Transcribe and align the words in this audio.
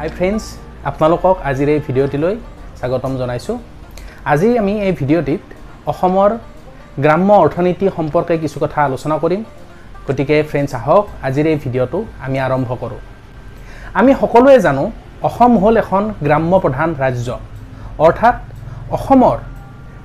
হাই 0.00 0.10
friends 0.16 0.42
আপোনালোকক 0.88 1.36
আজিৰ 1.50 1.68
এই 1.74 1.80
ভিডিঅ'টিলৈ 1.86 2.34
স্বাগতম 2.78 3.12
জনাইছোঁ। 3.20 3.56
আজি 4.32 4.48
আমি 4.60 4.74
এই 4.86 4.92
ভিডিঅ'টিত 5.00 5.42
অসমৰ 5.92 6.30
গ্ৰাম্য 7.04 7.30
অৰ্থনীতি 7.44 7.86
সম্পৰ্কে 7.96 8.34
কিছু 8.42 8.58
কথা 8.64 8.78
আলোচনা 8.88 9.16
কৰিম। 9.22 9.42
গতিকে 10.06 10.36
ফ্ৰেণ্ডছ 10.50 10.72
আহক 10.80 11.04
আজিৰ 11.26 11.46
এই 11.52 11.58
ভিডিঅ'টো 11.64 11.98
আমি 12.24 12.36
আৰম্ভ 12.46 12.70
কৰোঁ। 12.82 13.00
আমি 13.98 14.10
সকলোৱে 14.20 14.56
জানো 14.66 14.84
অসম 15.28 15.52
হ'ল 15.62 15.74
এখন 15.82 16.02
গ্ৰাম্য 16.26 16.52
প্ৰধান 16.64 16.88
ৰাজ্য। 17.02 17.28
অৰ্থাৎ 18.06 18.36
অসমৰ 18.96 19.36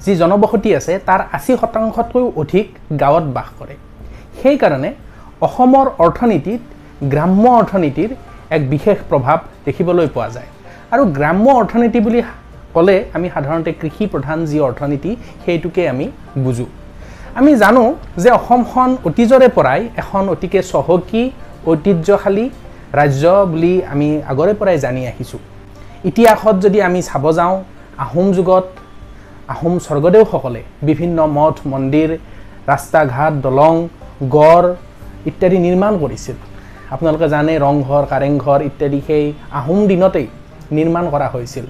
যি 0.03 0.11
জনবসতি 0.21 0.69
আছে 0.79 0.93
তাৰ 1.07 1.21
আশী 1.37 1.53
শতাংশতকৈও 1.61 2.27
অধিক 2.41 2.65
গাঁৱত 3.01 3.25
বাস 3.35 3.49
কৰে। 3.59 3.75
সেইকাৰণে 4.39 4.89
অসমৰ 5.47 5.85
অৰ্থনীতিত 6.05 6.61
গ্ৰাম্য 7.11 7.45
অৰ্থনীতিৰ 7.61 8.11
এক 8.55 8.61
বিশেষ 8.73 8.97
প্ৰভাৱ 9.09 9.37
দেখিবলৈ 9.65 10.07
পোৱা 10.15 10.29
যায়। 10.35 10.49
আৰু 10.93 11.03
গ্ৰাম্য 11.17 11.47
অৰ্থনীতি 11.61 11.99
বুলি 12.05 12.19
ক'লে 12.75 12.97
আমি 13.15 13.27
সাধাৰণতে 13.35 13.71
কৃষি 13.81 14.03
প্ৰধান 14.13 14.37
যি 14.49 14.57
অৰ্থনীতি 14.67 15.11
সেইটোকে 15.43 15.83
আমি 15.93 16.05
বুজোঁ। 16.43 16.69
আমি 17.39 17.51
জানো 17.63 17.83
যে 18.23 18.29
অসমখন 18.39 18.89
অতীজৰে 19.09 19.47
পৰাই 19.57 19.81
এখন 20.01 20.23
অতিকে 20.33 20.59
চহকী 20.71 21.23
ঐতিহ্যশালী 21.71 22.45
ৰাজ্য 22.99 23.23
বুলি 23.51 23.73
আমি 23.93 24.07
আগৰে 24.31 24.53
পৰাই 24.59 24.77
জানি 24.85 25.01
আহিছোঁ। 25.11 25.41
ইতিহাসত 26.09 26.55
যদি 26.65 26.79
আমি 26.87 26.99
চাব 27.09 27.25
যাওঁ 27.37 27.55
আহোম 28.05 28.27
যুগত 28.37 28.65
আহোম 29.53 29.73
স্বৰ্গদেউসকলে 29.85 30.61
বিভিন্ন 30.87 31.17
মঠ 31.37 31.55
মন্দিৰ 31.71 32.09
ৰাস্তা 32.71 32.99
ঘাট 33.13 33.33
দলং 33.45 33.73
গড় 34.37 34.67
ইত্যাদি 35.29 35.57
নিৰ্মাণ 35.65 35.93
কৰিছিল। 36.03 36.37
আপোনালোকে 36.93 37.27
জানে 37.35 37.53
ৰংঘৰ 37.65 38.03
কাৰেংঘৰ 38.11 38.59
ইত্যাদি 38.69 38.99
সেই 39.07 39.25
আহোম 39.59 39.79
দিনতেই 39.91 40.27
নিৰ্মাণ 40.77 41.05
কৰা 41.13 41.27
হৈছিল। 41.33 41.65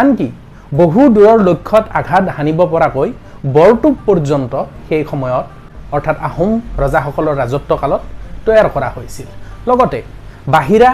আনকি 0.00 0.28
বহু 0.80 1.00
দূৰৰ 1.16 1.38
লক্ষ্যত 1.48 1.84
আঘাত 2.00 2.24
সানিব 2.36 2.60
পৰাকৈ 2.72 3.08
বৰটোপ 3.56 3.94
পৰ্যন্ত 4.06 4.52
সেই 4.88 5.02
সময়ত 5.10 5.46
অৰ্থাৎ 5.96 6.16
আহোম 6.28 6.50
ৰজাসকলৰ 6.82 7.34
ৰাজত্বকালত 7.42 8.02
তৈয়াৰ 8.46 8.68
কৰা 8.74 8.88
হৈছিল। 8.96 9.28
লগতে 9.68 9.98
বাহিৰা 10.54 10.90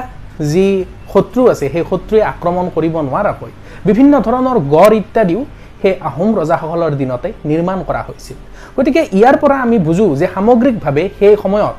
যি 0.52 0.66
শত্ৰু 1.12 1.42
আছে 1.52 1.66
সেই 1.72 1.84
শত্ৰুৱে 1.91 2.20
আক্ৰমণ 2.32 2.66
কৰিব 2.77 2.94
নোৱাৰাকৈ 3.08 3.50
বিভিন্ন 3.88 4.12
ধৰণৰ 4.27 4.56
গড় 4.75 4.94
ইত্যাদিও 5.02 5.41
সেই 5.82 5.94
আহোম 6.08 6.28
ৰজাসকলৰ 6.41 6.92
দিনতে 7.00 7.28
নিৰ্মাণ 7.50 7.78
কৰা 7.88 8.02
হৈছিল। 8.08 8.36
গতিকে 8.77 9.00
ইয়াৰ 9.19 9.36
পৰা 9.42 9.56
আমি 9.66 9.77
বুজোঁ 9.86 10.10
যে 10.20 10.27
সামগ্ৰিকভাৱে 10.34 11.04
সেই 11.19 11.34
সময়ত 11.44 11.75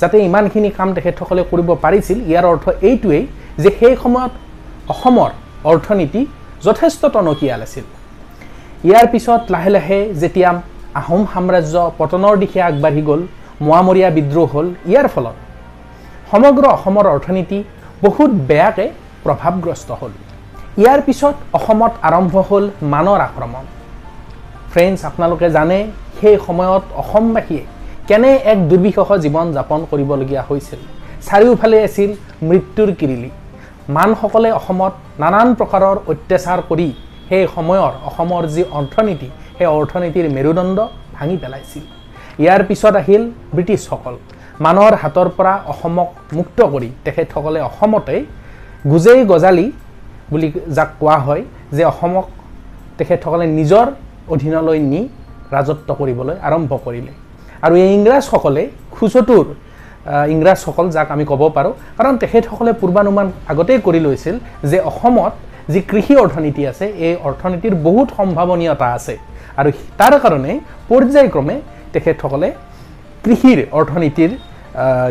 যাতে 0.00 0.16
ইমানখিনি 0.28 0.70
কাম 0.78 0.88
তেখেতসকলে 0.96 1.42
কৰিব 1.50 1.68
পাৰিছিল 1.84 2.18
ইয়াৰ 2.30 2.44
অৰ্থ 2.52 2.64
এইটোৱেই 2.88 3.24
যে 3.62 3.70
সেই 3.78 3.94
সময়ত 4.02 4.32
অসমৰ 4.92 5.30
অৰ্থনীতি 5.70 6.20
যথেষ্ট 6.66 7.02
টনকিয়াল 7.14 7.60
আছিল। 7.66 7.86
ইয়াৰ 8.88 9.06
পিছত 9.12 9.42
লাহে 9.54 9.70
লাহে 9.76 9.98
যেতিয়া 10.22 10.50
আহোম 11.00 11.22
সাম্ৰাজ্য 11.32 11.74
পতনৰ 11.98 12.34
দিশে 12.42 12.60
আগবাঢ়ি 12.68 13.02
গ'ল 13.08 13.20
মোৱামৰীয়া 13.66 14.10
বিদ্ৰোহ 14.16 14.48
হ'ল 14.54 14.68
ইয়াৰ 14.90 15.06
ফলত 15.14 15.36
সমগ্ৰ 16.30 16.64
অসমৰ 16.76 17.06
অৰ্থনীতি 17.14 17.58
বহুত 18.04 18.30
বেয়াকৈ 18.50 18.88
প্ৰভাৱগ্ৰস্ত 19.24 19.88
হ'ল। 20.00 20.12
ইয়াৰ 20.82 21.00
পিছত 21.06 21.36
অসমত 21.58 21.92
আৰম্ভ 22.08 22.34
হ'ল 22.48 22.64
মানৰ 22.92 23.20
আক্ৰমণ। 23.28 23.64
ফ্ৰেণ্ডছ 24.72 25.00
আপোনালোকে 25.08 25.46
জানে 25.56 25.78
সেই 26.18 26.36
সময়ত 26.46 26.84
অসমবাসীয়ে 27.02 27.64
কেনে 28.10 28.30
এক 28.52 28.58
দুৰ্বিষহ 28.70 29.08
জীৱন 29.24 29.46
যাপন 29.56 29.80
কৰিবলগীয়া 29.90 30.42
হৈছিল? 30.48 30.80
চাৰিওফালে 31.26 31.78
আছিল 31.86 32.10
মৃত্যুৰ 32.48 32.90
কিৰিলি। 33.00 33.30
মানসকলে 33.96 34.50
অসমত 34.60 34.94
নানান 35.22 35.48
প্ৰকাৰৰ 35.58 35.96
অত্যাচাৰ 36.12 36.60
কৰি 36.70 36.88
সেই 37.28 37.44
সময়ৰ 37.54 37.92
অসমৰ 38.08 38.42
যি 38.54 38.62
অৰ্থনীতি 38.78 39.28
সেই 39.56 39.68
অৰ্থনীতিৰ 39.78 40.26
মেৰুদণ্ড 40.36 40.78
ভাঙি 41.16 41.36
পেলাইছিল। 41.42 41.84
ইয়াৰ 42.42 42.62
পিছত 42.68 42.94
আহিল 43.02 43.22
ব্ৰিটিছসকল 43.54 44.14
মানৰ 44.64 44.92
হাতৰ 45.02 45.28
পৰা 45.36 45.54
অসমক 45.72 46.08
মুক্ত 46.38 46.58
কৰি 46.74 46.88
তেখেতসকলে 47.04 47.60
অসমতে 47.70 48.16
গোজেই 48.90 49.20
গজালি 49.32 49.66
বুলি 50.30 50.48
যাক 50.76 50.90
কোৱা 51.00 51.16
হয় 51.26 51.42
যে 51.76 51.82
অসমক 51.92 52.26
তেখেতসকলে 52.98 53.46
নিজৰ 53.58 53.86
অধীনলৈ 54.34 54.78
নি 54.92 55.00
ৰাজত্ব 55.54 55.88
কৰিবলৈ 55.98 56.36
আৰম্ভ 56.48 56.72
কৰিলে। 56.86 57.12
আৰু 57.64 57.74
এই 57.84 57.90
ইংৰাজসকলে 57.98 58.62
খুচতুৰ 58.94 59.46
ইংৰাজসকল 60.34 60.86
যাক 60.96 61.08
আমি 61.14 61.24
ক'ব 61.30 61.42
পাৰোঁ 61.56 61.72
কাৰণ 61.98 62.14
তেখেতসকলে 62.22 62.72
পূৰ্বানুমান 62.80 63.26
আগতেই 63.52 63.78
কৰি 63.86 64.00
লৈছিল 64.06 64.36
যে 64.70 64.78
অসমত 64.90 65.32
যি 65.72 65.80
কৃষি 65.90 66.14
অৰ্থনীতি 66.24 66.62
আছে 66.70 66.86
এই 67.06 67.14
অৰ্থনীতিৰ 67.28 67.74
বহুত 67.86 68.08
সম্ভাৱনীয়তা 68.18 68.86
আছে। 68.96 69.14
আৰু 69.60 69.70
তাৰ 70.00 70.14
কাৰণে 70.22 70.52
পৰ্যায়ক্ৰমে 70.88 71.56
তেখেতসকলে 71.94 72.48
কৃষিৰ 73.24 73.58
অৰ্থনীতিৰ 73.78 74.30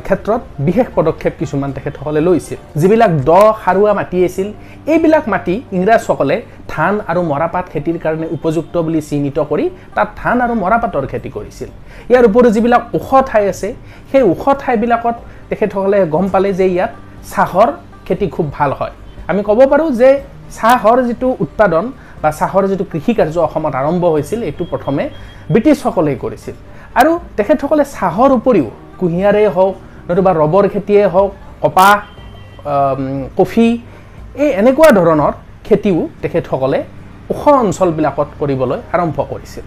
ক্ষেত্ৰত 0.06 0.42
বিশেষ 0.68 0.88
পদক্ষেপ 0.98 1.34
কিছুমান 1.40 1.70
তেখেতসকলে 1.76 2.22
লৈছিল 2.28 2.60
যিবিলাক 2.82 3.12
দ 3.30 3.32
সাৰুৱা 3.64 3.94
মাটি 4.00 4.18
আছিল 4.28 4.48
এইবিলাক 4.94 5.26
মাটি 5.34 5.56
ইংৰাজসকলে 5.78 6.36
ধান 6.74 6.94
আৰু 7.12 7.22
মৰাপাট 7.32 7.66
খেতিৰ 7.74 7.98
কাৰণে 8.04 8.28
উপযুক্ত 8.36 8.74
বুলি 8.86 9.02
চিহ্নিত 9.10 9.38
কৰি 9.52 9.66
তাত 9.96 10.08
ধান 10.22 10.38
আৰু 10.46 10.54
মৰাপাটৰ 10.64 11.06
খেতি 11.12 11.30
কৰিছিল। 11.38 11.70
ইয়াৰ 12.12 12.24
উপৰিও 12.30 12.52
যিবিলাক 12.56 12.82
ওখ 12.98 13.10
ঠাই 13.30 13.44
আছে 13.54 13.70
সেই 14.12 14.24
ওখ 14.34 14.44
ঠাইবিলাকত 14.62 15.16
তেখেতসকলে 15.50 16.00
গম 16.14 16.26
পালে 16.34 16.50
যে 16.60 16.66
ইয়াত 16.74 16.92
চাহৰ 17.34 17.70
খেতি 18.06 18.28
খুব 18.36 18.46
ভাল 18.58 18.72
হয়। 18.80 18.94
আমি 19.30 19.42
ক'ব 19.48 19.60
পাৰোঁ 19.72 19.90
যে 20.02 20.10
চাহৰ 20.60 20.98
যিটো 21.08 21.28
উৎপাদন 21.44 21.86
বা 22.22 22.30
চাহৰ 22.40 22.64
যিটো 22.72 22.84
কৃষি 22.92 23.12
কাৰ্য 23.18 23.38
অসমত 23.48 23.74
আৰম্ভ 23.82 24.04
হৈছিল 24.16 24.40
এইটো 24.50 24.64
প্ৰথমে 24.72 25.04
ব্ৰিটিছসকলেই 25.54 26.18
কৰিছিল। 26.24 26.56
আৰু 27.00 27.12
তেখেতসকলে 27.38 27.84
চাহৰ 27.98 28.32
উপৰিও 28.40 28.70
কুঁহিয়াৰেই 29.00 29.48
হওক 29.56 29.74
নতুবা 30.08 30.32
ৰবৰ 30.42 30.64
খেতিয়ে 30.74 31.04
হওক 31.14 31.32
কপাহ 31.64 31.94
কফি 33.40 33.68
এই 34.44 34.50
এনেকুৱা 34.62 34.90
ধৰণৰ 34.98 35.34
খেতিও 35.68 36.00
তেখেতসকলে 36.22 36.80
ওখ 37.32 37.42
অঞ্চলবিলাকত 37.64 38.30
কৰিবলৈ 38.40 38.80
আৰম্ভ 38.96 39.18
কৰিছিল। 39.32 39.66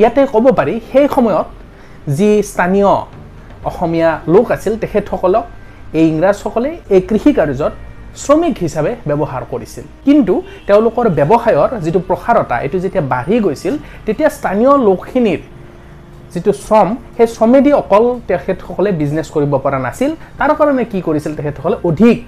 ইয়াতে 0.00 0.20
ক'ব 0.32 0.46
পাৰি 0.58 0.74
সেই 0.90 1.06
সময়ত 1.16 1.46
যি 2.16 2.30
স্থানীয় 2.50 2.90
অসমীয়া 3.70 4.10
লোক 4.34 4.46
আছিল 4.56 4.72
তেখেতসকলক 4.82 5.44
এই 5.98 6.04
ইংৰাজসকলে 6.12 6.70
এই 6.94 7.00
কৃষি 7.08 7.32
কাৰ্যত 7.38 7.72
শ্ৰমিক 8.22 8.54
হিচাপে 8.64 8.92
ব্যৱহাৰ 9.08 9.42
কৰিছিল। 9.52 9.84
কিন্তু 10.06 10.34
তেওঁলোকৰ 10.68 11.06
ব্যৱসায়ৰ 11.18 11.70
যিটো 11.84 12.00
প্ৰসাৰতা 12.08 12.56
এইটো 12.64 12.78
যেতিয়া 12.84 13.04
বাঢ়ি 13.12 13.36
গৈছিল 13.46 13.74
তেতিয়া 14.06 14.28
স্থানীয় 14.38 14.72
লোকখিনিৰ 14.88 15.40
যিটো 16.34 16.52
শ্ৰম 16.64 16.88
সেই 17.16 17.28
শ্ৰমেদি 17.36 17.70
অকল 17.82 18.04
তেখেতসকলে 18.28 18.90
বিজনেছ 19.00 19.28
কৰিব 19.34 19.52
পৰা 19.64 19.78
নাছিল। 19.86 20.10
তাৰ 20.38 20.50
কাৰণে 20.58 20.84
কি 20.92 20.98
কৰিছিল 21.06 21.32
তেখেতসকলে? 21.38 21.76
অধিক 21.88 22.20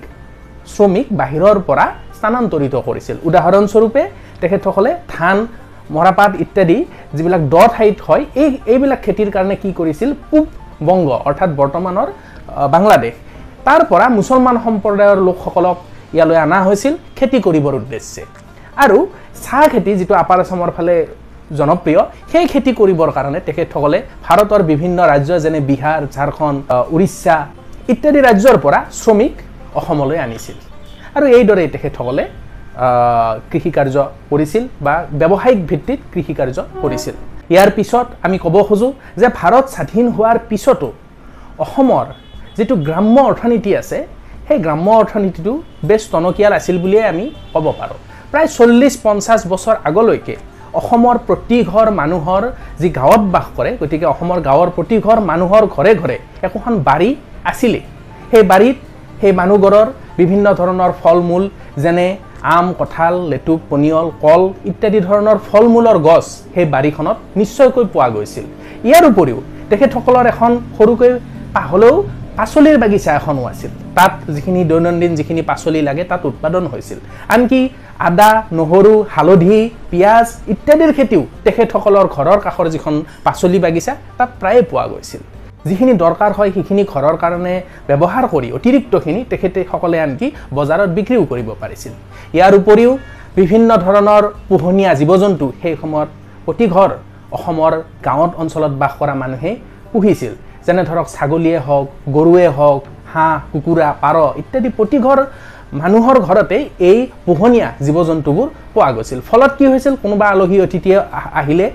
শ্ৰমিক 0.75 1.07
বাহিৰৰ 1.21 1.57
পৰা 1.69 1.85
স্থানান্তৰিত 2.17 2.75
কৰিছিল। 2.89 3.17
উদাহৰণস্বৰূপে 3.29 4.03
তেখেতসকলে 4.41 4.91
ধান 5.15 5.37
মৰাপাট 5.97 6.33
ইত্যাদি 6.45 6.79
যিবিলাক 7.17 7.43
দ 7.53 7.57
ঠাইত 7.75 7.97
হয় 8.07 8.23
এই 8.43 8.51
এইবিলাক 8.73 9.01
খেতিৰ 9.07 9.31
কাৰণে 9.35 9.55
কি 9.63 9.71
কৰিছিল? 9.79 10.11
পূব 10.31 10.45
বংগ 10.89 11.09
অৰ্থাৎ 11.29 11.51
বৰ্তমানৰ 11.61 12.09
বাংলাদেশ। 12.75 13.15
তাৰ 13.67 13.81
পৰা 13.91 14.07
মুছলমান 14.19 14.57
সম্প্ৰদায়ৰ 14.67 15.19
লোকসকলক 15.29 15.77
ইয়ালৈ 16.17 16.39
অনা 16.47 16.59
হৈছিল। 16.67 16.95
খেতি 17.19 17.39
কৰিবৰ 17.47 17.75
উদ্দেশ্যে। 17.81 18.23
আৰু 18.85 18.99
চাহ 19.45 19.63
খেতি 19.73 19.93
যিটো 20.01 20.15
আপাৰ 20.23 20.39
আছামৰ 20.45 20.71
ফালে 20.77 20.95
জনপ্ৰিয়। 21.59 22.01
সেই 22.33 22.47
খেতি 22.53 22.73
কৰিবৰ 22.81 23.11
কাৰণে 23.17 23.41
তেখেতসকলে 23.49 23.99
ভাৰতৰ 24.27 24.63
বিভিন্ন 24.71 24.99
ৰাজ্য 25.13 25.31
যেনে 25.45 25.61
বিহাৰ 25.71 26.01
ঝাৰখণ্ড 26.15 26.59
উৰিষ্যা 26.95 27.37
ইত্যাদি 27.93 28.21
ৰাজ্যৰ 28.29 28.57
পৰা 28.65 28.79
শ্ৰমিক 29.01 29.35
অসমলৈ 29.79 30.19
আনিছিল। 30.27 30.57
আৰু 31.17 31.27
এইদৰেই 31.39 31.69
তেখেতসকলে 31.75 32.25
কৃষি 33.51 33.71
কাৰ্য 33.77 33.97
কৰিছিল 34.31 34.65
বা 34.85 34.95
ব্যৱসায়িক 35.21 35.61
ভিত্তিত 35.71 36.01
কৃষি 36.13 36.35
কাৰ্য 36.39 36.59
কৰিছিল। 36.83 37.15
ইয়াৰ 37.53 37.71
পিছত 37.77 38.07
আমি 38.27 38.37
ক'ব 38.45 38.57
খোজোঁ 38.69 38.93
যে 39.21 39.29
ভাৰত 39.39 39.67
স্বাধীন 39.75 40.07
হোৱাৰ 40.17 40.39
পিছতো 40.51 40.89
অসমৰ 41.65 42.07
যিটো 42.57 42.75
গ্ৰাম্য 42.87 43.17
অৰ্থনীতি 43.31 43.71
আছে 43.81 43.99
সেই 44.47 44.59
গ্ৰাম্য 44.65 44.89
অৰ্থনীতিটো 45.01 45.53
বেছ 45.89 46.03
টনকিয়াল 46.13 46.53
আছিল 46.59 46.77
বুলিয়ে 46.85 47.05
আমি 47.13 47.25
ক'ব 47.55 47.67
পাৰোঁ। 47.79 47.99
প্ৰায় 48.31 48.49
চল্লিছ 48.57 48.95
পঞ্চাছ 49.05 49.41
বছৰ 49.53 49.77
আগলৈকে 49.89 50.35
অসমৰ 50.81 51.17
প্ৰতি 51.27 51.59
ঘৰ 51.71 51.87
মানুহৰ 52.01 52.43
যি 52.81 52.89
গাঁৱত 52.99 53.23
বাস 53.35 53.47
কৰে 53.57 53.71
গতিকে 53.81 54.07
অসমৰ 54.15 54.39
গাঁৱৰ 54.49 54.69
প্ৰতি 54.77 54.97
ঘৰ 55.07 55.19
মানুহৰ 55.31 55.63
ঘৰে 55.75 55.93
ঘৰে 56.01 56.17
একোখন 56.47 56.75
বাৰী 56.89 57.11
আছিলেই 57.51 57.85
সেই 58.31 58.45
বাৰীত 58.51 58.77
সেই 59.21 59.33
মানুহঘৰৰ 59.41 59.87
বিভিন্ন 60.21 60.47
ধৰণৰ 60.61 60.93
ফল 61.03 61.19
মূল 61.29 61.45
যেনে 61.85 62.07
আম 62.57 62.67
কঁঠাল 62.79 63.15
লেটুক 63.31 63.61
পনিয়ল 63.71 64.09
কল 64.25 64.43
ইত্যাদি 64.71 65.01
ধৰণৰ 65.09 65.39
ফল 65.49 65.65
মূলৰ 65.75 65.99
গছ 66.09 66.27
সেই 66.55 66.67
বাৰীখনত 66.75 67.17
নিশ্চয়কৈ 67.41 67.85
পোৱা 67.95 68.09
গৈছিল। 68.15 68.45
ইয়াৰ 68.89 69.05
উপৰিও 69.11 69.39
তেখেতসকলৰ 69.71 70.27
এখন 70.33 70.51
সৰুকৈ 70.77 71.11
হ'লেও 71.71 71.95
পাচলিৰ 72.39 72.77
বাগিচা 72.83 73.11
এখনো 73.19 73.43
আছিল। 73.53 73.73
তাত 73.97 74.13
যিখিনি 74.35 74.61
দৈনন্দিন 74.71 75.13
যিখিনি 75.19 75.43
পাচলি 75.51 75.81
লাগে 75.89 76.05
তাত 76.11 76.23
উৎপাদন 76.31 76.65
হৈছিল। 76.73 76.99
আনকি 77.35 77.61
আদা 78.09 78.31
নহৰু 78.59 78.93
হালধি 79.15 79.59
পিঁয়াজ 79.91 80.27
ইত্যাদিৰ 80.53 80.91
খেতিও 80.97 81.23
তেখেতসকলৰ 81.45 82.07
ঘৰৰ 82.17 82.39
কাষৰ 82.47 82.67
যিখন 82.75 82.95
পাচলি 83.27 83.59
বাগিচা 83.65 83.93
তাত 84.19 84.31
প্ৰায়ে 84.41 84.63
পোৱা 84.71 84.85
গৈছিল। 84.93 85.23
যিখিনি 85.69 85.93
দৰকাৰ 86.03 86.31
হয় 86.39 86.51
সেইখিনি 86.55 86.83
ঘৰৰ 86.93 87.17
কাৰণে 87.23 87.55
ব্যৱহাৰ 87.89 88.25
কৰি 88.33 88.49
অতিৰিক্তখিনি 88.59 89.21
তেখেতসকলে 89.31 89.99
আনকি 90.05 90.27
বজাৰত 90.57 90.91
বিক্ৰীও 90.97 91.25
কৰিব 91.31 91.49
পাৰিছিল। 91.63 91.93
ইয়াৰ 92.37 92.53
উপৰিও 92.61 92.93
বিভিন্ন 93.39 93.71
ধৰণৰ 93.85 94.23
পোহনীয়া 94.51 94.93
জীৱ 95.01 95.13
জন্তু 95.23 95.47
সেই 95.61 95.75
সময়ত 95.83 96.11
প্ৰতি 96.47 96.67
ঘৰ 96.75 96.91
অসমৰ 97.37 97.73
গাঁৱত 98.07 98.33
অঞ্চলত 98.43 98.73
বাস 98.83 98.93
কৰা 99.01 99.15
মানুহে 99.23 99.51
পুহিছিল। 99.93 100.33
যেনে 100.67 100.83
ধৰক 100.91 101.07
ছাগলীয়ে 101.15 101.59
হওক 101.67 101.87
গৰুৱে 102.17 102.47
হওক 102.59 102.83
হাঁহ 103.13 103.37
কুকুৰা 103.53 103.89
পাৰ 104.03 104.17
ইত্যাদি 104.41 104.69
প্ৰতি 104.77 104.99
ঘৰ 105.07 105.19
মানুহৰ 105.81 106.17
ঘৰতে 106.27 106.59
এই 106.91 106.99
পোহনীয়া 107.27 107.69
জীৱ 107.87 107.97
জন্তুবোৰ 108.11 108.47
পোৱা 108.75 108.91
গৈছিল। 108.97 109.19
ফলত 109.29 109.53
কি 109.59 109.65
হৈছিল? 109.73 109.95
কোনোবা 110.03 110.27
আলহী 110.35 110.57
অতিথিয়ে 110.67 110.99
আহিলে 111.41 111.67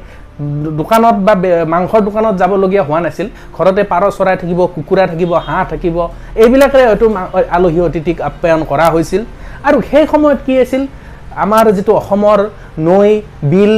দোকানত 0.79 1.15
বা 1.27 1.33
মাংসৰ 1.73 2.01
দোকানত 2.07 2.35
যাবলগীয়া 2.41 2.83
হোৱা 2.87 2.99
নাছিল। 3.05 3.27
ঘৰতে 3.55 3.81
পাৰ 3.91 4.03
চৰাই 4.17 4.35
থাকিব 4.41 4.59
কুকুৰা 4.75 5.03
থাকিব 5.11 5.31
হাঁহ 5.47 5.63
থাকিব 5.71 5.95
এইবিলাকেৰে 6.43 6.83
হয়তো 6.89 7.05
আলহী 7.57 7.79
অতিথিক 7.87 8.17
আপ্যায়ন 8.29 8.61
কৰা 8.71 8.85
হৈছিল। 8.93 9.21
আৰু 9.67 9.77
সেই 9.89 10.05
সময়ত 10.11 10.39
কি 10.45 10.53
আছিল 10.63 10.81
আমাৰ 11.43 11.65
যিটো 11.75 11.91
অসমৰ 12.01 12.39
নৈ 12.87 13.09
বিল 13.51 13.75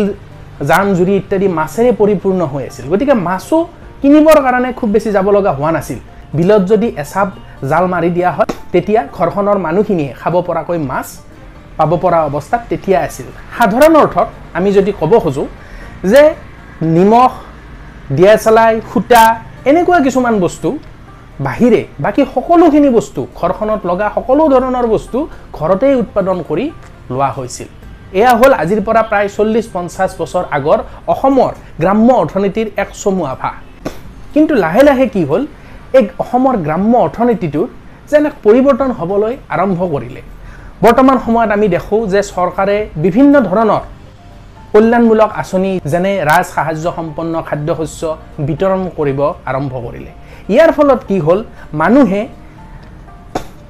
জান 0.69 0.85
জুৰি 0.97 1.13
ইত্যাদি 1.21 1.47
মাছেৰে 1.59 1.91
পৰিপূৰ্ণ 1.99 2.41
হৈ 2.51 2.63
আছিল। 2.69 2.85
গতিকে 2.91 3.15
মাছো 3.27 3.57
কিনিবৰ 4.01 4.37
কাৰণে 4.45 4.69
খুব 4.79 4.89
বেছি 4.95 5.09
যাব 5.15 5.27
লগা 5.37 5.51
হোৱা 5.57 5.71
নাছিল। 5.77 5.99
বিলত 6.37 6.63
যদি 6.71 6.87
এচাপ 7.03 7.29
জাল 7.69 7.85
মাৰি 7.93 8.09
দিয়া 8.17 8.31
হয় 8.37 8.49
তেতিয়া 8.73 9.01
ঘৰখনৰ 9.17 9.57
মানুহখিনিয়ে 9.65 10.11
খাব 10.21 10.35
পৰাকৈ 10.47 10.77
মাছ 10.91 11.07
পাব 11.77 11.91
পৰা 12.03 12.19
অৱস্থাত 12.29 12.61
তেতিয়া 12.69 12.99
আছিল। 13.07 13.27
সাধাৰণ 13.57 13.93
অৰ্থত 14.03 14.27
আমি 14.57 14.69
যদি 14.77 14.91
ক'ব 14.99 15.11
খোজোঁ 15.23 15.47
যে 16.11 16.21
নিমখ 16.95 17.31
দিয়া 18.17 18.33
চেলাই 18.43 18.73
সূতা 18.91 19.23
এনেকুৱা 19.69 19.99
কিছুমান 20.05 20.35
বস্তু 20.45 20.69
বাহিৰে 21.47 21.81
বাকী 22.05 22.21
সকলোখিনি 22.33 22.89
বস্তু 22.97 23.21
ঘৰখনত 23.39 23.81
লগা 23.89 24.07
সকলো 24.15 24.43
ধৰণৰ 24.53 24.85
বস্তু 24.95 25.17
ঘৰতেই 25.57 25.95
উৎপাদন 26.03 26.37
কৰি 26.49 26.65
লোৱা 27.11 27.29
হৈছিল। 27.37 27.69
এয়া 28.19 28.33
হ'ল 28.39 28.51
আজিৰ 28.63 28.79
পৰা 28.87 29.01
প্ৰায় 29.09 29.29
চল্লিছ 29.35 29.65
পঞ্চাছ 29.75 30.09
বছৰ 30.21 30.43
আগৰ 30.57 30.79
অসমৰ 31.13 31.51
গ্ৰাম্য 31.81 32.09
অৰ্থনীতিৰ 32.21 32.67
এক 32.83 32.89
চমু 33.01 33.23
আভা 33.33 33.51
কিন্তু 34.33 34.53
লাহে 34.63 34.81
লাহে 34.89 35.05
কি 35.13 35.23
হ'ল? 35.29 35.43
এই 35.97 36.05
অসমৰ 36.23 36.55
গ্ৰাম্য 36.65 36.93
অৰ্থনীতিটোৰ 37.05 37.67
যেন 38.09 38.23
এক 38.29 38.35
পৰিৱৰ্তন 38.45 38.89
হ'বলৈ 38.99 39.33
আৰম্ভ 39.55 39.79
কৰিলে। 39.93 40.21
বৰ্তমান 40.83 41.17
সময়ত 41.25 41.49
আমি 41.57 41.67
দেখোঁ 41.75 41.99
যে 42.13 42.21
চৰকাৰে 42.33 42.77
বিভিন্ন 43.05 43.33
ধৰণৰ 43.49 43.81
কল্যাণমূলক 44.73 45.29
আঁচনি 45.41 45.71
যেনে 45.91 46.13
ৰাজ 46.29 46.45
সাহায্য 46.55 46.85
সম্পন্ন 46.97 47.33
খাদ্যশস্য 47.47 48.01
বিতৰণ 48.47 48.81
কৰিব 48.97 49.19
আৰম্ভ 49.49 49.73
কৰিলে। 49.85 50.11
ইয়াৰ 50.53 50.71
ফলত 50.77 50.99
কি 51.09 51.17
হ'ল? 51.25 51.39
মানুহে 51.81 52.21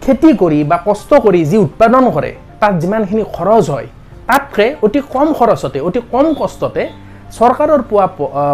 খেতি 0.03 0.31
কৰি 0.41 0.59
বা 0.71 0.77
কষ্ট 0.87 1.11
কৰি 1.25 1.41
যি 1.51 1.57
উৎপাদন 1.65 2.03
কৰে 2.15 2.31
তাত 2.61 2.73
যিমানখিনি 2.81 3.23
খৰচ 3.35 3.65
হয় 3.73 3.87
তাতকৈ 4.29 4.69
অতি 4.85 4.99
কম 5.13 5.27
খৰচতে 5.37 5.79
অতি 5.87 5.99
কম 6.13 6.25
কষ্টতে 6.39 6.83
চৰকাৰৰ 7.37 7.81
পোৱা 7.89 8.05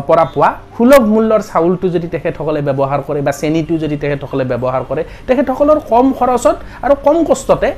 পৰা 0.08 0.26
পোৱা 0.34 0.50
সুলভ 0.76 1.04
মূল্যৰ 1.14 1.42
চাউলটো 1.52 1.88
যদি 1.96 2.08
তেখেতসকলে 2.14 2.60
ব্যৱহাৰ 2.68 3.02
কৰে 3.08 3.20
বা 3.28 3.32
চেনিটো 3.40 3.76
যদি 3.84 3.96
তেখেতসকলে 4.04 4.44
ব্যৱহাৰ 4.52 4.84
কৰে 4.90 5.02
তেখেতসকলৰ 5.28 5.80
কম 5.92 6.06
খৰচত 6.18 6.56
আৰু 6.86 6.94
কম 7.06 7.18
কষ্টতে 7.30 7.70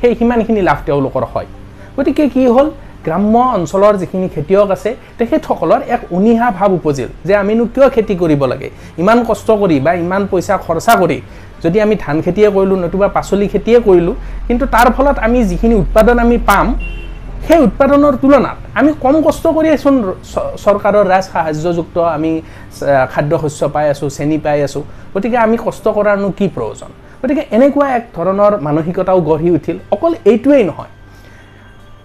সেই 0.00 0.12
সিমানখিনি 0.18 0.60
লাভ 0.68 0.78
তেওঁলোকৰ 0.86 1.24
হয়। 1.32 1.48
গতিকে 1.96 2.24
কি 2.34 2.42
হ'ল? 2.54 2.68
গ্ৰাম্য 3.06 3.34
অঞ্চলৰ 3.56 3.94
যিখিনি 4.00 4.26
খেতিয়ক 4.34 4.68
আছে 4.76 4.90
তেখেতসকলৰ 5.18 5.80
এক 5.94 6.00
উনিহা 6.16 6.48
ভাৱ 6.58 6.70
উপজিল 6.78 7.08
যে 7.28 7.34
আমিনো 7.42 7.64
কিয় 7.74 7.88
খেতি 7.94 8.14
কৰিব 8.22 8.42
লাগে? 8.52 8.68
ইমান 9.02 9.18
কষ্ট 9.28 9.48
কৰি 9.60 9.76
বা 9.86 9.92
ইমান 10.04 10.22
পইচা 10.30 10.54
খৰচা 10.64 10.92
কৰি 11.02 11.18
যদি 11.64 11.78
আমি 11.84 11.94
ধান 12.04 12.16
খেতিয়ে 12.24 12.48
কৰিলোঁ 12.56 12.78
নতুবা 12.84 13.08
পাচলি 13.16 13.46
খেতিয়ে 13.52 13.78
কৰিলোঁ 13.86 14.14
কিন্তু 14.48 14.64
তাৰ 14.74 14.88
ফলত 14.96 15.16
আমি 15.26 15.38
যিখিনি 15.50 15.74
উৎপাদন 15.82 16.16
আমি 16.24 16.36
পাম 16.50 16.66
সেই 17.46 17.60
উৎপাদনৰ 17.66 18.14
তুলনাত 18.22 18.58
আমি 18.78 18.90
কম 19.04 19.14
কষ্ট 19.26 19.44
কৰিয়েচোন 19.56 19.94
চৰকাৰৰ 20.64 21.04
ৰাজ 21.12 21.24
সাহায্যযুক্ত 21.34 21.96
আমি 22.16 22.32
খাদ্য 23.12 23.32
শস্য 23.42 23.60
পাই 23.74 23.86
আছোঁ 23.92 24.08
চেনি 24.16 24.38
পাই 24.44 24.58
আছোঁ 24.66 24.82
গতিকে 25.14 25.38
আমি 25.46 25.56
কষ্ট 25.66 25.84
কৰাৰনো 25.96 26.28
কি 26.38 26.46
প্ৰয়োজন? 26.56 26.90
গতিকে 27.20 27.42
এনেকুৱা 27.56 27.86
এক 27.98 28.04
ধৰণৰ 28.16 28.52
মানসিকতাও 28.66 29.18
গঢ়ি 29.28 29.50
উঠিল। 29.56 29.76
অকল 29.94 30.12
এইটোৱেই 30.30 30.64
নহয়। 30.70 30.92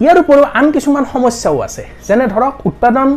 ইয়াৰ 0.02 0.16
উপৰিও 0.22 0.44
আন 0.58 0.66
কিছুমান 0.74 1.04
সমস্যাও 1.14 1.56
আছে। 1.66 1.82
যেনে 2.08 2.26
ধৰক 2.34 2.54
উৎপাদন 2.68 3.08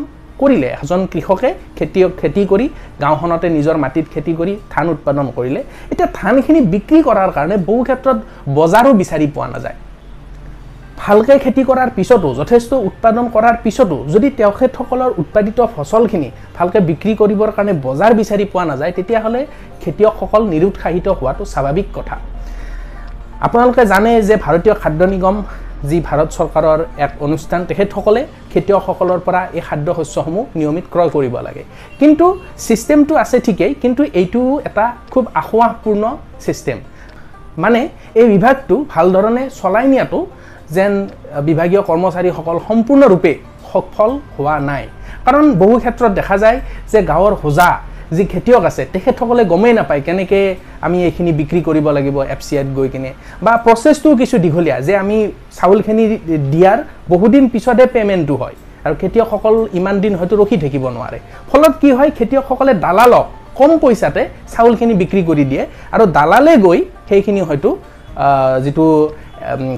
কৰিলে 0.41 0.69
এজন 0.83 1.01
কৃষকে 1.11 1.49
খেতিয়ক 1.77 2.11
খেতি 2.21 2.41
কৰি 2.51 2.65
গাঁওখনতে 3.03 3.47
নিজৰ 3.57 3.75
মাটিত 3.83 4.05
খেতি 4.13 4.33
কৰি 4.39 4.53
ধান 4.73 4.85
উৎপাদন 4.95 5.25
কৰিলে। 5.37 5.61
এতিয়া 5.91 6.07
ধানখিনি 6.19 6.59
বিক্ৰী 6.73 6.99
কৰাৰ 7.07 7.29
কাৰণে 7.37 7.55
বহু 7.67 7.81
ক্ষেত্ৰত 7.87 8.17
বজাৰো 8.57 8.91
বিচাৰি 9.01 9.27
পোৱা 9.35 9.47
নাযায়। 9.55 9.77
ভালকৈ 11.03 11.37
খেতি 11.43 11.63
কৰাৰ 11.69 11.89
পিছতো 11.97 12.29
যথেষ্ট 12.39 12.71
উৎপাদন 12.89 13.25
কৰাৰ 13.35 13.55
পিছতো 13.63 13.97
যদি 14.13 14.29
তেখেতসকলৰ 14.39 15.11
উৎপাদিত 15.21 15.59
ফচলখিনি 15.75 16.29
ভালকৈ 16.57 16.81
বিক্ৰী 16.89 17.13
কৰিবৰ 17.21 17.49
কাৰণে 17.55 17.73
বজাৰ 17.85 18.11
বিচাৰি 18.19 18.45
পোৱা 18.51 18.65
নাযায় 18.71 18.93
তেতিয়াহ'লে 18.97 19.41
খেতিয়কসকল 19.81 20.41
নিৰুৎসাহিত 20.53 21.07
হোৱাটো 21.19 21.43
স্বাভাৱিক 21.53 21.87
কথা। 21.97 22.15
আপোনালোকে 23.45 23.83
জানে 23.93 24.11
যে 24.27 24.35
ভাৰতীয় 24.45 24.75
খাদ্য 24.81 25.01
নিগম 25.13 25.37
যি 25.89 25.97
ভাৰত 26.07 26.29
চৰকাৰৰ 26.37 26.79
এক 27.05 27.11
অনুষ্ঠান 27.25 27.59
তেখেতসকলে 27.69 28.21
খেতিয়কসকলৰ 28.51 29.19
পৰা 29.27 29.41
এই 29.57 29.61
খাদ্য 29.67 29.87
শস্যসমূহ 29.97 30.45
নিয়মিত 30.59 30.85
ক্ৰয় 30.93 31.11
কৰিব 31.15 31.35
লাগে। 31.47 31.63
কিন্তু 31.99 32.25
ছিষ্টেমটো 32.65 33.13
আছে 33.23 33.37
ঠিকেই 33.45 33.73
কিন্তু 33.83 34.01
এইটো 34.21 34.41
এটা 34.69 34.85
খুব 35.13 35.23
আসোৱাহপূৰ্ণ 35.41 36.03
ছিষ্টেম 36.43 36.77
মানে 37.63 37.81
এই 38.19 38.27
বিভাগটো 38.33 38.75
ভালধৰণে 38.93 39.43
চলাই 39.59 39.87
নিয়াটো 39.93 40.19
যেন 40.75 40.91
বিভাগীয় 41.47 41.81
কৰ্মচাৰীসকল 41.89 42.57
সম্পূৰ্ণৰূপে 42.67 43.31
সফল 43.71 44.11
হোৱা 44.35 44.55
নাই। 44.69 44.83
কাৰণ 45.25 45.45
বহু 45.61 45.75
ক্ষেত্ৰত 45.83 46.11
দেখা 46.19 46.35
যায় 46.43 46.57
যে 46.91 46.99
গাঁৱৰ 47.11 47.33
হোজা 47.43 47.69
যি 48.15 48.23
খেতিয়ক 48.31 48.63
আছে 48.69 48.83
তেখেতসকলে 48.93 49.43
গমেই 49.51 49.73
নাপায় 49.79 50.01
কেনেকৈ 50.07 50.43
আমি 50.85 50.97
এইখিনি 51.07 51.31
বিক্ৰী 51.39 51.61
কৰিব 51.67 51.85
লাগিব 51.97 52.17
এফ 52.33 52.41
চি 52.45 52.53
আইত 52.59 52.69
গৈ 52.77 52.87
কিনে। 52.93 53.11
বা 53.45 53.53
প্ৰচেছটোও 53.65 54.13
কিছু 54.21 54.35
দীঘলীয়া 54.43 54.77
যে 54.87 54.93
আমি 55.03 55.17
চাউলখিনি 55.57 56.03
দিয়াৰ 56.53 56.79
বহুদিন 57.11 57.43
পিছতহে 57.53 57.85
পে'মেণ্টটো 57.93 58.35
হয়। 58.41 58.55
আৰু 58.85 58.95
খেতিয়কসকল 59.01 59.55
ইমান 59.79 59.95
দিন 60.03 60.13
হয়তো 60.19 60.35
ৰখি 60.41 60.57
থাকিব 60.63 60.83
নোৱাৰে। 60.95 61.19
ফলত 61.49 61.73
কি 61.81 61.89
হয় 61.97 62.11
খেতিয়কসকলে 62.17 62.73
দালালক 62.85 63.25
কম 63.59 63.71
পইচাতে 63.83 64.21
চাউলখিনি 64.53 64.93
বিক্ৰী 65.01 65.21
কৰি 65.29 65.43
দিয়ে। 65.51 65.63
আৰু 65.95 66.03
দালালে 66.17 66.53
গৈ 66.65 66.79
সেইখিনি 67.09 67.41
হয়তো 67.49 67.69
যিটো 68.63 68.85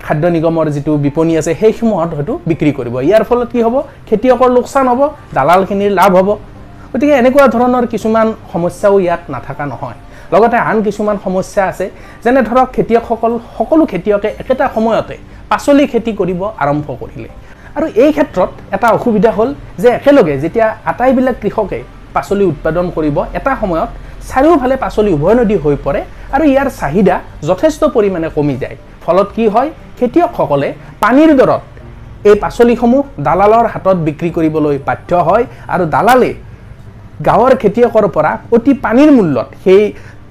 খাদ্য 0.05 0.23
নিগমৰ 0.35 0.67
যিটো 0.75 0.91
বিপণী 1.05 1.33
আছে 1.39 1.51
সেইসমূহত 1.61 2.11
হয়তো 2.17 2.33
বিক্ৰী 2.49 2.71
কৰিব। 2.77 2.95
ইয়াৰ 3.07 3.23
ফলত 3.29 3.49
কি 3.53 3.59
হ'ব? 3.65 3.75
খেতিয়কৰ 4.07 4.49
লোকচান 4.57 4.85
হ'ব 4.91 5.01
দালালখিনিৰ 5.35 5.91
লাভ 5.99 6.13
হ'ব। 6.19 6.29
গতিকে 6.91 7.13
এনেকুৱা 7.21 7.45
ধৰণৰ 7.55 7.85
কিছুমান 7.93 8.27
সমস্যাও 8.53 8.95
ইয়াত 9.05 9.21
নাথাকা 9.33 9.65
নহয়। 9.71 9.97
লগতে 10.33 10.57
আন 10.69 10.77
কিছুমান 10.87 11.17
সমস্যা 11.25 11.61
আছে 11.71 11.85
যেনে 12.23 12.41
ধৰক 12.49 12.67
খেতিয়কসকল 12.75 13.31
সকলো 13.57 13.83
খেতিয়কে 13.91 14.29
একেটা 14.41 14.65
সময়তে 14.75 15.15
পাচলি 15.51 15.85
খেতি 15.91 16.11
কৰিব 16.19 16.41
আৰম্ভ 16.63 16.87
কৰিলে। 17.01 17.29
আৰু 17.77 17.87
এই 18.03 18.11
ক্ষেত্ৰত 18.15 18.51
এটা 18.75 18.87
অসুবিধা 18.97 19.31
হ'ল 19.37 19.49
যে 19.81 19.89
একেলগে 19.99 20.35
যেতিয়া 20.43 20.67
আটাইবিলাক 20.91 21.35
কৃষকে 21.41 21.79
পাচলি 22.15 22.45
উৎপাদন 22.51 22.85
কৰিব 22.95 23.17
এটা 23.37 23.51
সময়ত 23.61 23.89
চাৰিওফালে 24.29 24.75
পাচলি 24.83 25.11
উভৈনদী 25.17 25.55
হৈ 25.63 25.75
পৰে 25.85 26.01
আৰু 26.35 26.43
ইয়াৰ 26.53 26.69
চাহিদা 26.79 27.15
যথেষ্ট 27.49 27.81
পৰিমাণে 27.95 28.27
কমি 28.37 28.55
যায়। 28.61 28.77
ফলত 29.03 29.27
কি 29.35 29.45
হয়? 29.53 29.69
খেতিয়কসকলে 29.97 30.69
পানীৰ 31.03 31.31
দৰত 31.39 31.61
এই 32.29 32.35
পাচলিসমূহ 32.43 33.03
দালালৰ 33.27 33.65
হাতত 33.73 33.97
বিক্ৰী 34.07 34.29
কৰিবলৈ 34.37 34.75
বাধ্য 34.87 35.11
হয় 35.27 35.45
আৰু 35.73 35.83
দালালে 35.95 36.31
গাঁৱৰ 37.27 37.53
খেতিয়কৰ 37.61 38.05
পৰা 38.15 38.31
অতি 38.55 38.73
পানীৰ 38.85 39.09
মূল্যত 39.17 39.47
সেই 39.63 39.83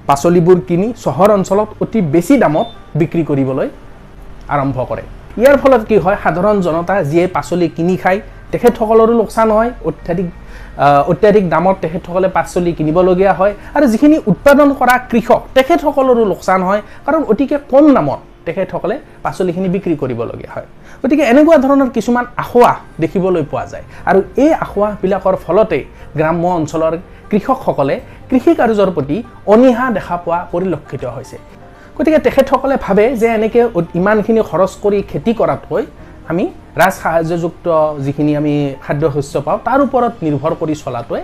পাচলিবোৰ 0.08 0.58
কিনি 0.68 0.86
চহৰ 1.04 1.30
অঞ্চলত 1.38 1.68
অতি 1.82 2.00
বেছি 2.12 2.34
দামত 2.42 2.66
বিক্ৰী 3.00 3.22
কৰিবলৈ 3.30 3.68
আৰম্ভ 4.54 4.76
কৰে। 4.90 5.02
ইয়াৰ 5.40 5.56
ফলত 5.62 5.82
কি 5.88 5.96
হয়? 6.04 6.16
সাধাৰণ 6.22 6.56
জনতা 6.66 6.94
যিয়ে 7.10 7.24
পাচলি 7.36 7.66
কিনি 7.76 7.94
খায় 8.02 8.20
তেখেতসকলৰো 8.52 9.12
লোকচান 9.20 9.48
হয়। 9.56 9.70
অত্যাধিক 9.88 10.28
অত্যাধিক 11.10 11.44
দামত 11.52 11.76
তেখেতসকলে 11.82 12.28
পাচলি 12.36 12.72
কিনিবলগীয়া 12.78 13.32
হয় 13.40 13.54
আৰু 13.76 13.84
যিখিনি 13.92 14.16
উৎপাদন 14.30 14.68
কৰা 14.80 14.94
কৃষক 15.10 15.40
তেখেতসকলৰো 15.56 16.22
লোকচান 16.32 16.60
হয় 16.68 16.80
কাৰণ 17.06 17.22
অতিকে 17.32 17.56
কম 17.72 17.84
দামত 17.96 18.20
তেখেতসকলে 18.46 18.94
পাচলিখিনি 19.24 19.68
বিক্ৰী 19.74 19.94
কৰিবলগীয়া 20.02 20.52
হয়। 20.54 20.66
গতিকে 21.02 21.24
এনেকুৱা 21.32 21.56
ধৰণৰ 21.66 21.90
কিছুমান 21.96 22.24
আসোৱাহ 22.42 22.76
দেখিবলৈ 23.02 23.42
পোৱা 23.50 23.64
যায়। 23.72 23.84
আৰু 24.10 24.20
এই 24.44 24.52
আসোৱাহবিলাকৰ 24.64 25.36
ফলতে 25.44 25.78
গ্ৰাম্য 26.18 26.44
অঞ্চলৰ 26.58 26.92
কৃষকসকলে 27.30 27.94
কৃষি 28.30 28.52
কাৰ্যৰ 28.60 28.90
প্ৰতি 28.96 29.16
অনীহা 29.52 29.86
দেখা 29.96 30.16
পোৱা 30.24 30.38
পৰিলক্ষিত 30.52 31.04
হৈছে। 31.16 31.36
গতিকে 31.96 32.18
তেখেতসকলে 32.26 32.74
ভাবে 32.84 33.04
যে 33.20 33.28
এনেকৈ 33.38 33.62
ইমানখিনি 34.00 34.40
খৰচ 34.50 34.72
কৰি 34.84 34.98
খেতি 35.10 35.32
কৰাতকৈ 35.40 35.82
আমি 36.30 36.44
ৰাজ 36.80 36.94
সাহায্যযুক্ত 37.02 37.66
যিখিনি 38.04 38.32
আমি 38.40 38.54
খাদ্য 38.84 39.04
শস্য 39.14 39.34
পাওঁ 39.46 39.58
তাৰ 39.66 39.78
ওপৰত 39.86 40.14
নিৰ্ভৰ 40.26 40.52
কৰি 40.60 40.74
চলাটোৱে 40.82 41.20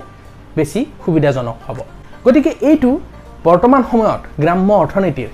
বেছি 0.56 0.80
সুবিধাজনক 1.04 1.56
হ'ব। 1.66 1.78
গতিকে 2.24 2.50
এইটো 2.70 2.90
বৰ্তমান 3.46 3.82
সময়ত 3.90 4.20
গ্ৰাম্য 4.42 4.70
অৰ্থনীতিৰ 4.82 5.30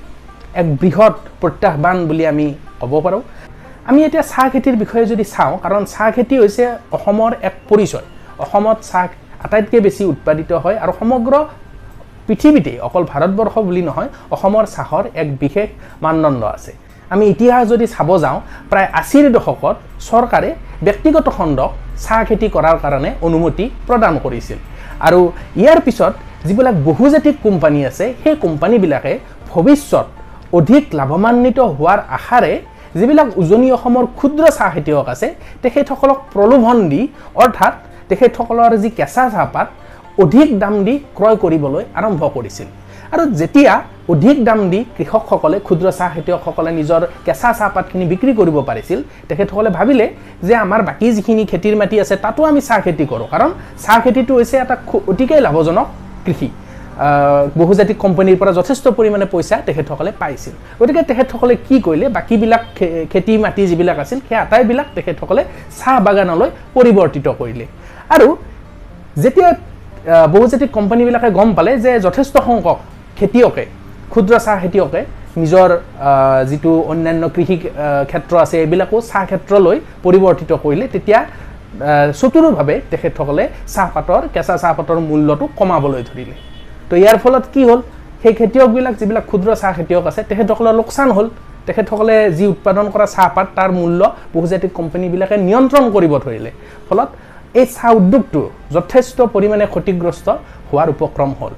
এক 0.61 0.67
বৃহৎ 0.81 1.15
প্ৰত্যাহ্বান 1.41 1.97
বুলি 2.09 2.25
আমি 2.33 2.47
ক'ব 2.81 2.93
পাৰোঁ। 3.05 3.23
আমি 3.89 4.01
এতিয়া 4.07 4.25
চাহ 4.33 4.45
খেতিৰ 4.53 4.77
বিষয়ে 4.83 5.05
যদি 5.13 5.25
চাওঁ 5.35 5.55
কাৰণ 5.65 5.83
চাহ 5.93 6.07
খেতি 6.17 6.35
হৈছে 6.43 6.65
অসমৰ 6.97 7.31
এক 7.49 7.55
পৰিচয়। 7.71 8.07
অসমত 8.45 8.79
চাহ 8.91 9.07
আটাইতকৈ 9.45 9.81
বেছি 9.87 10.03
উৎপাদিত 10.13 10.51
হয় 10.63 10.77
আৰু 10.85 10.93
সমগ্ৰ 11.01 11.35
পৃথিৱীতেই 12.27 12.77
অকল 12.87 13.03
ভাৰতবৰ্ষ 13.13 13.55
বুলি 13.69 13.83
নহয় 13.89 14.09
অসমৰ 14.35 14.65
চাহৰ 14.77 15.05
এক 15.21 15.29
বিশেষ 15.43 15.69
মানদণ্ড 16.05 16.43
আছে। 16.57 16.73
আমি 17.13 17.25
ইতিহাস 17.35 17.63
যদি 17.73 17.87
চাব 17.95 18.09
যাওঁ 18.25 18.39
প্ৰায় 18.71 18.89
আশীৰ 19.01 19.27
দশকত 19.37 19.77
চৰকাৰে 20.09 20.51
ব্যক্তিগত 20.87 21.27
খণ্ডক 21.37 21.71
চাহ 22.05 22.19
খেতি 22.29 22.47
কৰাৰ 22.55 22.77
কাৰণে 22.85 23.11
অনুমতি 23.27 23.65
প্ৰদান 23.87 24.15
কৰিছিল। 24.25 24.59
আৰু 25.07 25.21
ইয়াৰ 25.63 25.79
পিছত 25.87 26.13
যিবিলাক 26.47 26.77
বহুজাতিক 26.89 27.37
কোম্পানী 27.47 27.81
আছে 27.91 28.05
সেই 28.23 28.37
কোম্পানীবিলাকে 28.45 29.13
ভৱিষ্যত 29.51 30.07
অধিক 30.59 30.85
লাভৱান্বিত 30.99 31.59
হোৱাৰ 31.79 31.99
আশাৰে 32.19 32.53
যিবিলাক 32.99 33.29
উজনি 33.41 33.69
অসমৰ 33.77 34.05
ক্ষুদ্ৰ 34.19 34.45
চাহ 34.59 34.69
খেতিয়ক 34.75 35.07
আছে 35.15 35.29
তেখেতসকলক 35.63 36.19
প্ৰলোভন 36.33 36.77
দি 36.93 37.03
অৰ্থাৎ 37.43 37.73
তেখেতসকলৰ 38.09 38.73
যি 38.83 38.89
কেঁচা 38.99 39.25
চাহপাত 39.35 39.67
অধিক 40.23 40.49
দাম 40.63 40.75
দি 40.87 40.95
ক্ৰয় 41.17 41.37
কৰিবলৈ 41.43 41.83
আৰম্ভ 41.99 42.23
কৰিছিল। 42.37 42.69
আৰু 43.15 43.25
যেতিয়া 43.41 43.73
অধিক 44.13 44.37
দাম 44.49 44.59
দি 44.73 44.81
কৃষকসকলে 44.97 45.57
ক্ষুদ্ৰ 45.67 45.87
চাহ 45.99 46.09
খেতিয়কসকলে 46.15 46.71
নিজৰ 46.81 47.01
কেঁচা 47.27 47.51
চাহপাতখিনি 47.59 48.05
বিক্ৰী 48.13 48.33
কৰিব 48.39 48.57
পাৰিছিল 48.69 48.99
তেখেতসকলে 49.29 49.71
ভাবিলে 49.79 50.07
যে 50.49 50.55
আমাৰ 50.65 50.81
বাকী 50.89 51.07
যিখিনি 51.17 51.43
খেতিৰ 51.51 51.75
মাটি 51.81 51.97
আছে 52.05 52.15
তাতো 52.25 52.41
আমি 52.51 52.61
চাহ 52.69 52.79
খেতি 52.85 53.05
কৰোঁ। 53.13 53.27
কাৰণ 53.33 53.51
চাহ 53.85 53.97
খেতিটো 54.05 54.33
হৈছে 54.39 54.57
এটা 54.65 54.77
অতিকৈ 55.11 55.41
লাভজনক 55.47 55.87
কৃষি। 56.25 56.49
বহুজাতিক 57.61 57.97
কোম্পানীৰ 58.05 58.37
পৰা 58.41 58.53
যথেষ্ট 58.59 58.85
পৰিমাণে 58.99 59.27
পইচা 59.33 59.57
তেখেতসকলে 59.69 60.11
পাইছিল। 60.23 60.55
গতিকে 60.81 61.03
তেখেতসকলে 61.11 61.55
কি 61.67 61.77
কৰিলে 61.87 62.07
বাকীবিলাক 62.17 62.63
খেতি 63.13 63.33
মাটি 63.45 63.63
যিবিলাক 63.71 63.99
আছিল 64.05 64.19
সেই 64.29 64.39
আটাইবিলাক 64.45 64.89
তেখেতসকলে 64.97 65.43
চাহ 65.79 65.95
বাগানলৈ 66.07 66.49
পৰিৱৰ্তিত 66.77 67.27
কৰিলে। 67.41 67.65
আৰু 68.15 68.29
যেতিয়া 69.23 69.51
বহুজাতিক 70.35 70.71
কোম্পানীবিলাকে 70.77 71.29
গম 71.39 71.49
পালে 71.57 71.73
যে 71.85 71.93
যথেষ্ট 72.07 72.35
সংখ্যক 72.49 72.79
খেতিয়কে 73.23 73.65
ক্ষুদ্ৰ 74.13 74.33
চাহ 74.47 74.57
খেতিয়কে 74.63 75.01
নিজৰ 75.43 75.69
যিটো 76.51 76.73
অন্যান্য 76.93 77.25
কৃষি 77.35 77.57
ক্ষেত্ৰ 78.11 78.35
আছে 78.45 78.57
এইবিলাকো 78.63 78.97
চাহ 79.11 79.23
ক্ষেত্ৰলৈ 79.31 79.77
পৰিৱৰ্তিত 80.05 80.51
কৰিলে 80.65 80.87
তেতিয়া 80.95 81.21
চতুৰুভাৱে 82.21 82.77
তেখেতসকলে 82.93 83.45
চাহপাতৰ 83.75 84.23
কেঁচা 84.35 84.55
চাহপাতৰ 84.63 84.99
মূল্যটো 85.11 85.45
কমাবলৈ 85.59 86.03
ধৰিলে। 86.11 86.35
তো 86.89 86.95
ইয়াৰ 87.03 87.17
ফলত 87.23 87.45
কি 87.55 87.63
হ'ল? 87.69 87.81
সেই 88.23 88.35
খেতিয়কবিলাক 88.39 88.95
যিবিলাক 89.01 89.25
ক্ষুদ্ৰ 89.31 89.49
চাহ 89.63 89.71
খেতিয়ক 89.79 90.05
আছে 90.11 90.21
তেখেতসকলৰ 90.31 90.75
লোকচান 90.81 91.09
হ'ল। 91.17 91.27
তেখেতসকলে 91.67 92.17
যি 92.39 92.45
উৎপাদন 92.55 92.87
কৰা 92.95 93.07
চাহপাত 93.17 93.47
তাৰ 93.57 93.71
মূল্য 93.81 94.01
বহুজাতিক 94.35 94.73
কোম্পানীবিলাকে 94.79 95.37
নিয়ন্ত্ৰণ 95.49 95.85
কৰিব 95.95 96.13
ধৰিলে। 96.25 96.51
ফলত 96.89 97.11
এই 97.61 97.67
চাহ 97.75 97.91
উদ্যোগটো 98.01 98.41
যথেষ্ট 98.77 99.19
পৰিমাণে 99.35 99.65
ক্ষতিগ্ৰস্ত 99.73 100.27
হোৱাৰ 100.69 100.89
উপক্ৰম 100.95 101.31
হ'ল। 101.41 101.53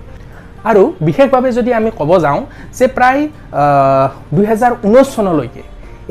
আৰু 0.71 0.83
বিশেষভাৱে 1.06 1.50
যদি 1.59 1.71
আমি 1.78 1.90
ক'ব 1.99 2.11
যাওঁ 2.25 2.40
যে 2.78 2.87
প্ৰায় 2.97 3.23
দুহেজাৰ 4.37 4.73
ঊনৈছ 4.87 5.09
চনলৈকে 5.14 5.62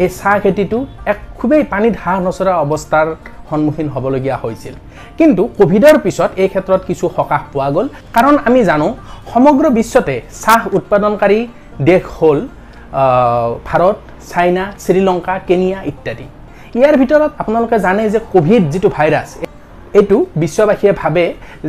এই 0.03 0.09
চাহ 0.19 0.33
খেতিটো 0.43 0.77
এক 1.11 1.17
খুবেই 1.37 1.63
পানীত 1.71 1.95
হাঁহ 2.03 2.17
নচৰা 2.27 2.53
অৱস্থাৰ 2.65 3.07
সন্মুখীন 3.49 3.87
হ'বলগীয়া 3.93 4.37
হৈছিল। 4.43 4.75
কিন্তু 5.19 5.43
ক'ভিডৰ 5.59 5.95
পিছত 6.05 6.29
এই 6.41 6.49
ক্ষেত্ৰত 6.53 6.81
কিছু 6.89 7.05
সকাহ 7.17 7.41
পোৱা 7.53 7.69
গ'ল। 7.75 7.87
কাৰণ 8.15 8.35
আমি 8.47 8.59
জানো 8.69 8.87
সমগ্ৰ 9.31 9.65
বিশ্বতে 9.79 10.15
চাহ 10.43 10.61
উৎপাদনকাৰী 10.77 11.39
দেশ 11.89 12.03
হ'ল 12.17 12.39
ভাৰত 13.69 13.97
চাইনা 14.31 14.63
শ্ৰীলংকা 14.83 15.35
কেনিয়া 15.47 15.79
ইত্যাদি। 15.91 16.25
ইয়াৰ 16.79 16.95
ভিতৰত 17.01 17.31
আপোনালোকে 17.41 17.77
জানে 17.85 18.03
যে 18.13 18.19
ক'ভিড 18.33 18.63
যিটো 18.73 18.89
ভাইৰাছ 18.97 19.29
এইটো 19.99 20.17
বিশ্ববাসীয়ে 20.43 20.93
ভাবে 21.01 21.23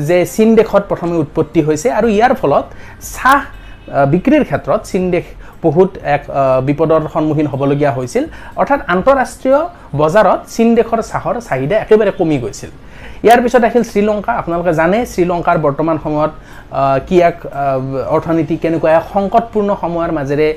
যে 0.08 0.18
চীন 0.34 0.48
দেশত 0.58 0.82
প্ৰথমে 0.90 1.16
উৎপত্তি 1.24 1.60
হৈছে 1.66 1.88
আৰু 1.98 2.06
ইয়াৰ 2.16 2.32
ফলত 2.40 2.66
চাহ 3.14 3.40
বিক্ৰীৰ 4.12 4.44
ক্ষেত্ৰত 4.48 4.80
চীন 4.90 5.02
দেশ 5.14 5.26
বহুত 5.64 5.90
এক 6.16 6.22
বিপদৰ 6.68 7.02
সন্মুখীন 7.14 7.46
হ'বলগীয়া 7.52 7.92
হৈছিল। 7.96 8.24
অৰ্থাৎ 8.60 8.80
আন্তঃৰাষ্ট্ৰীয় 8.94 9.60
বজাৰত 10.00 10.40
চীন 10.54 10.68
দেশৰ 10.78 11.00
চাহৰ 11.10 11.34
চাহিদা 11.48 11.76
একেবাৰে 11.84 12.12
কমি 12.20 12.36
গৈছিল। 12.44 12.70
ইয়াৰ 13.24 13.40
পিছত 13.44 13.62
আহিল 13.68 13.84
শ্ৰীলংকা। 13.90 14.32
আপোনালোকে 14.40 14.72
জানে 14.80 14.98
শ্ৰীলংকাৰ 15.12 15.56
বৰ্তমান 15.66 15.96
সময়ত 16.04 16.32
কি 17.06 17.16
এক 17.30 17.36
অৰ্থনীতি 18.16 18.54
কেনেকুৱা 18.62 18.90
এক 18.98 19.04
সংকটপূৰ্ণ 19.14 19.70
সময়ৰ 19.82 20.10
মাজেৰে 20.18 20.48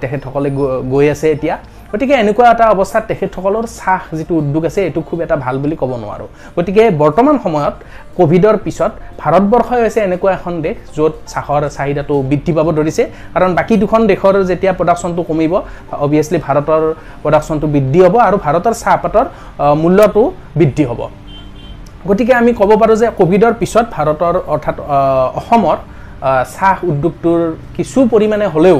তেখেতসকলে 0.00 0.50
গৈ 0.92 1.06
আছে 1.14 1.26
এতিয়া। 1.36 1.56
গতিকে 1.92 2.14
এনেকুৱা 2.22 2.46
এটা 2.54 2.64
অৱস্থাত 2.74 3.02
তেখেতসকলৰ 3.10 3.64
চাহ 3.78 4.00
যিটো 4.18 4.32
উদ্যোগ 4.40 4.62
আছে 4.68 4.80
এইটো 4.88 5.00
খুব 5.08 5.18
এটা 5.24 5.36
ভাল 5.44 5.56
বুলি 5.62 5.76
ক'ব 5.80 5.92
নোৱাৰোঁ। 6.04 6.28
গতিকে 6.56 6.82
বৰ্তমান 7.02 7.36
সময়ত 7.44 7.74
ক'ভিডৰ 8.18 8.56
পিছত 8.64 8.92
ভাৰতবৰ্ষই 9.20 9.80
হৈছে 9.84 10.00
এনেকুৱা 10.08 10.30
এখন 10.38 10.54
দেশ 10.66 10.76
য'ত 10.96 11.14
চাহৰ 11.32 11.62
চাহিদাটো 11.76 12.14
বৃদ্ধি 12.30 12.52
পাব 12.56 12.68
ধৰিছে। 12.78 13.02
কাৰণ 13.34 13.50
বাকী 13.58 13.74
দুখন 13.82 14.00
দেশৰ 14.12 14.34
যেতিয়া 14.50 14.72
প্ৰডাকশ্যনটো 14.78 15.22
কমিব 15.30 15.52
অভিয়াছলি 16.06 16.38
ভাৰতৰ 16.46 16.82
প্ৰডাকশ্যনটো 17.22 17.66
বৃদ্ধি 17.74 17.98
হ'ব 18.04 18.14
আৰু 18.28 18.36
ভাৰতৰ 18.44 18.74
চাহপাতৰ 18.82 19.26
মূল্যটো 19.82 20.22
বৃদ্ধি 20.58 20.84
হ'ব। 20.90 21.02
গতিকে 22.08 22.32
আমি 22.40 22.50
ক'ব 22.60 22.70
পাৰোঁ 22.80 22.96
যে 23.02 23.06
ক'ভিডৰ 23.18 23.52
পিছত 23.60 23.86
ভাৰতৰ 23.94 24.34
অৰ্থাৎ 24.54 24.76
অসমৰ 25.40 25.76
চাহ 26.54 26.76
উদ্যোগটোৰ 26.90 27.40
কিছু 27.76 27.98
পৰিমাণে 28.12 28.46
হ'লেও 28.54 28.78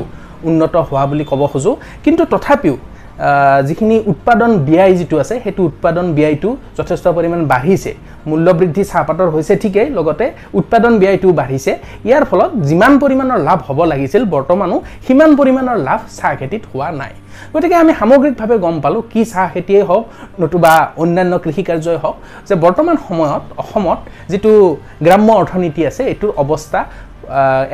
উন্নত 0.48 0.74
হোৱা 0.88 1.04
বুলি 1.10 1.24
ক'ব 1.30 1.42
খোজোঁ। 1.52 1.74
কিন্তু 2.04 2.22
তথাপিও 2.32 2.76
যিখিনি 3.68 3.96
উৎপাদন 4.12 4.50
ব্যয় 4.68 4.92
যিটো 4.98 5.16
আছে 5.22 5.34
সেইটো 5.44 5.62
উৎপাদন 5.70 6.06
ব্যয়টো 6.16 6.50
যথেষ্ট 6.78 7.06
পৰিমাণ 7.16 7.40
বাঢ়িছে। 7.52 7.92
মূল্যবৃদ্ধি 8.30 8.82
চাহপাতৰ 8.90 9.28
হৈছে 9.34 9.54
ঠিকেই 9.62 9.88
লগতে 9.98 10.26
উৎপাদন 10.60 10.92
ব্যয়টোও 11.00 11.32
বাঢ়িছে। 11.40 11.72
ইয়াৰ 12.08 12.24
ফলত 12.30 12.50
যিমান 12.68 12.92
পৰিমাণৰ 13.02 13.38
লাভ 13.48 13.58
হ'ব 13.66 13.78
লাগিছিল 13.92 14.22
বৰ্তমানো 14.34 14.76
সিমান 15.06 15.30
পৰিমাণৰ 15.38 15.78
লাভ 15.88 16.00
চাহ 16.18 16.32
খেতিত 16.40 16.62
হোৱা 16.72 16.88
নাই। 17.00 17.12
গতিকে 17.54 17.76
আমি 17.82 17.92
সামগ্ৰিকভাৱে 18.00 18.56
গম 18.64 18.76
পালোঁ 18.84 19.02
কি 19.12 19.20
চাহ 19.32 19.46
খেতিয়ে 19.54 19.82
হওক 19.88 20.04
নতুবা 20.42 20.72
অন্যান্য 21.02 21.32
কৃষি 21.44 21.62
কাৰ্যই 21.68 21.98
হওক 22.02 22.16
যে 22.48 22.54
বৰ্তমান 22.64 22.96
সময়ত 23.06 23.44
অসমত 23.62 23.98
যিটো 24.30 24.52
গ্ৰাম্য 25.06 25.28
অৰ্থনীতি 25.40 25.82
আছে 25.90 26.02
এইটোৰ 26.12 26.30
অৱস্থা 26.42 26.80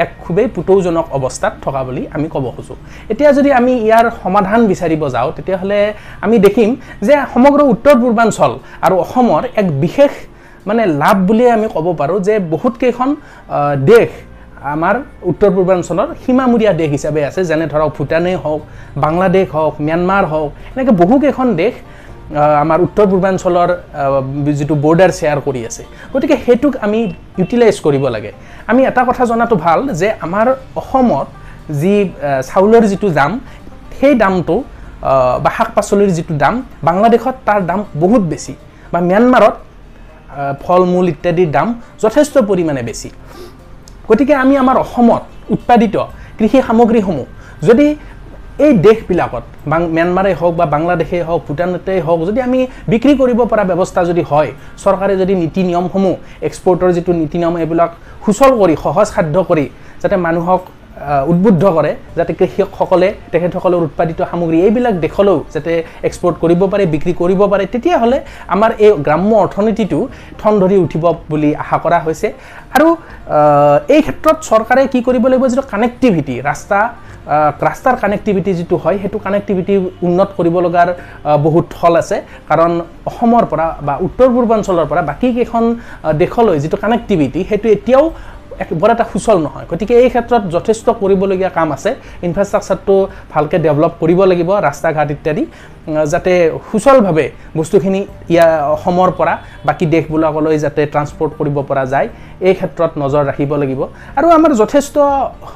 এক 0.03 0.11
খুবেই 0.23 0.47
পুতৌজনক 0.57 1.07
অৱস্থাত 1.19 1.55
থকা 1.65 1.81
বুলি 1.87 2.03
আমি 2.17 2.27
ক'ব 2.35 2.45
খোজোঁ। 2.57 2.79
এতিয়া 3.13 3.31
যদি 3.39 3.51
আমি 3.61 3.73
ইয়াৰ 3.87 4.07
সমাধান 4.23 4.61
বিচাৰিব 4.71 5.03
যাওঁ 5.15 5.31
তেতিয়াহ'লে 5.37 5.81
আমি 6.25 6.37
দেখিম 6.47 6.71
যে 7.07 7.15
সমগ্ৰ 7.33 7.61
উত্তৰ 7.73 7.95
পূৰ্বাঞ্চল 8.03 8.53
আৰু 8.87 8.95
অসমৰ 9.05 9.43
এক 9.61 9.67
বিশেষ 9.85 10.13
মানে 10.69 10.83
লাভ 11.03 11.17
বুলিয়ে 11.29 11.51
আমি 11.57 11.67
ক'ব 11.75 11.87
পাৰোঁ 12.01 12.19
যে 12.27 12.35
বহুতকেইখন 12.55 13.11
দেশ 13.93 14.11
আমাৰ 14.75 14.95
উত্তৰ 15.31 15.51
পূৰ্বাঞ্চলৰ 15.57 16.09
সীমামূৰীয়া 16.23 16.73
দেশ 16.81 16.89
হিচাপে 16.97 17.21
আছে। 17.29 17.41
যেনে 17.51 17.67
ধৰক 17.73 17.91
ভূটানেই 17.97 18.37
হওক 18.43 18.61
বাংলাদেশ 19.05 19.47
হওক 19.57 19.75
ম্যানমাৰ 19.87 20.25
হওক 20.33 20.51
এনেকৈ 20.73 20.93
বহুকেইখন 21.03 21.49
দেশ 21.63 21.75
আমাৰ 22.31 22.79
উত্তৰ 22.87 23.07
পূৰ্বাঞ্চলৰ 23.11 23.69
যিটো 24.59 24.75
বৰ্ডাৰ 24.85 25.11
শ্বেয়াৰ 25.19 25.39
কৰি 25.47 25.61
আছে। 25.69 25.83
গতিকে 26.13 26.37
সেইটোক 26.45 26.73
আমি 26.87 27.01
ইউটিলাইজ 27.41 27.77
কৰিব 27.87 28.05
লাগে। 28.15 28.31
আমি 28.71 28.81
এটা 28.91 29.03
কথা 29.09 29.23
জনাটো 29.31 29.57
ভাল 29.65 29.79
যে 30.01 30.09
আমাৰ 30.27 30.47
অসমত 30.81 31.27
যি 31.81 31.95
চাউলৰ 32.51 32.85
যিটো 32.91 33.09
দাম 33.19 33.33
সেই 33.99 34.15
দামটো 34.23 34.55
বা 35.45 35.51
শাক 35.57 35.69
পাচলিৰ 35.77 36.11
যিটো 36.17 36.35
দাম 36.43 36.55
বাংলাদেশত 36.89 37.37
তাৰ 37.47 37.61
দাম 37.71 37.81
বহুত 38.03 38.23
বেছি। 38.33 38.53
বা 38.93 38.99
ম্যানমাৰত 39.11 39.55
ফল 40.63 40.83
মূল 40.93 41.07
ইত্যাদিৰ 41.15 41.51
দাম 41.57 41.69
যথেষ্ট 42.03 42.35
পৰিমাণে 42.51 42.83
বেছি। 42.89 43.09
গতিকে 44.09 44.35
আমি 44.43 44.55
আমাৰ 44.63 44.77
অসমত 44.85 45.23
উৎপাদিত 45.55 45.97
কৃষি 46.39 46.59
সামগ্ৰীসমূহ 46.69 47.27
যদি 47.69 47.87
এই 48.65 48.73
দেশবিলাকত 48.87 49.45
ম্যানমাৰেই 49.97 50.35
হওক 50.41 50.55
বা 50.61 50.67
বাংলাদেশেই 50.75 51.23
হওক 51.29 51.41
ভূটানতেই 51.47 52.01
হওক 52.07 52.21
যদি 52.29 52.41
আমি 52.49 52.61
বিক্ৰী 52.89 53.13
কৰিব 53.21 53.41
পৰা 53.51 53.65
ব্যৱস্থা 53.71 54.01
যদি 54.11 54.23
হয় 54.31 54.51
চৰকাৰে 54.85 55.15
যদি 55.23 55.35
নীতি 55.43 55.61
নিয়মসমূহ 55.69 56.15
এক্সপৰ্টৰ 56.49 56.91
যিটো 56.97 57.13
নীতি 57.21 57.37
নিয়ম 57.41 57.55
এইবিলাক 57.63 57.91
সুচল 58.25 58.51
কৰি 58.61 58.75
সহজ 58.85 59.07
সাধ্য 59.15 59.37
কৰি 59.51 59.65
যাতে 60.03 60.17
মানুহক 60.27 60.63
উদ্বুদ্ধ 61.31 61.63
কৰে 61.77 61.93
যাতে 62.19 62.33
কৃষকসকলে 62.39 63.09
তেখেতসকলৰ 63.33 63.83
উৎপাদিত 63.89 64.19
সামগ্ৰী 64.31 64.59
এইবিলাক 64.67 64.95
দেশলৈও 65.05 65.39
যাতে 65.55 65.73
এক্সপৰ্ট 66.09 66.37
কৰিব 66.43 66.61
পাৰে 66.73 66.85
বিক্ৰী 66.95 67.13
কৰিব 67.21 67.41
পাৰে 67.53 67.65
তেতিয়াহ'লে 67.75 68.19
আমাৰ 68.55 68.71
এই 68.85 68.91
গ্ৰাম্য 69.07 69.31
অৰ্থনীতিটো 69.45 69.99
ঠন 70.41 70.53
ধৰি 70.63 70.77
উঠিব 70.87 71.05
বুলি 71.31 71.51
আশা 71.63 71.77
কৰা 71.85 71.99
হৈছে। 72.07 72.29
আৰু 72.77 72.89
এই 73.95 74.01
ক্ষেত্ৰত 74.07 74.37
চৰকাৰে 74.51 74.83
কি 74.93 74.99
কৰিব 75.07 75.25
লাগিব 75.31 75.45
যিটো 75.53 75.65
কানেক্টিভিটি 75.73 76.35
ৰাস্তা 76.51 76.81
ৰাস্তাৰ 77.67 77.97
কানেক্টিভিটি 78.03 78.51
যিটো 78.59 78.77
হয় 78.83 78.97
সেইটো 79.03 79.19
কানেক্টিভিটি 79.27 79.75
উন্নত 80.07 80.29
কৰিব 80.39 80.55
লগাৰ 80.67 80.89
বহুত 81.47 81.65
থল 81.77 81.95
আছে। 82.03 82.17
কাৰণ 82.51 82.71
অসমৰ 83.11 83.45
পৰা 83.53 83.67
বা 83.87 83.95
উত্তৰ 84.07 84.29
পূৰ্বাঞ্চলৰ 84.35 84.87
পৰা 84.91 85.03
বাকী 85.11 85.29
কেইখন 85.37 85.65
আহ, 85.75 86.13
দেশলৈ 86.23 86.57
যিটো 86.63 86.77
কানেক্টিভিটি 86.85 87.41
সেইটো 87.51 87.69
এতিয়াও 87.77 88.05
বৰ 88.81 88.91
এটা 88.95 89.05
সুচল 89.13 89.39
নহয়। 89.47 89.67
গতিকে 89.71 89.95
এই 90.03 90.09
ক্ষেত্ৰত 90.13 90.43
যথেষ্ট 90.55 90.87
কৰিবলগীয়া 91.03 91.51
কাম 91.59 91.69
আছে। 91.77 91.91
ইনফ্ৰাষ্ট্ৰাকচাৰটো 92.27 92.95
ভালকৈ 93.33 93.59
ডেভেলপ 93.67 93.93
কৰিব 94.01 94.21
লাগিব 94.31 94.51
ৰাস্তা 94.69 94.89
ঘাট 94.97 95.09
ইত্যাদি। 95.17 95.43
যাতে 96.13 96.33
সুচলভাৱে 96.71 97.27
বস্তুখিনি 97.59 98.01
ইয়াৰ 98.33 98.51
অসমৰ 98.77 99.11
পৰা 99.19 99.35
বাকী 99.69 99.87
দেশবিলাকলৈ 99.95 100.57
যাতে 100.65 100.83
ট্ৰান্সপৰ্ট 100.93 101.33
কৰিব 101.39 101.57
পৰা 101.69 101.85
যায় 101.93 102.09
এই 102.49 102.55
ক্ষেত্ৰত 102.59 102.93
নজৰ 103.03 103.23
ৰাখিব 103.31 103.51
লাগিব। 103.63 103.81
আৰু 104.19 104.27
আমাৰ 104.39 104.51
যথেষ্ট 104.63 104.95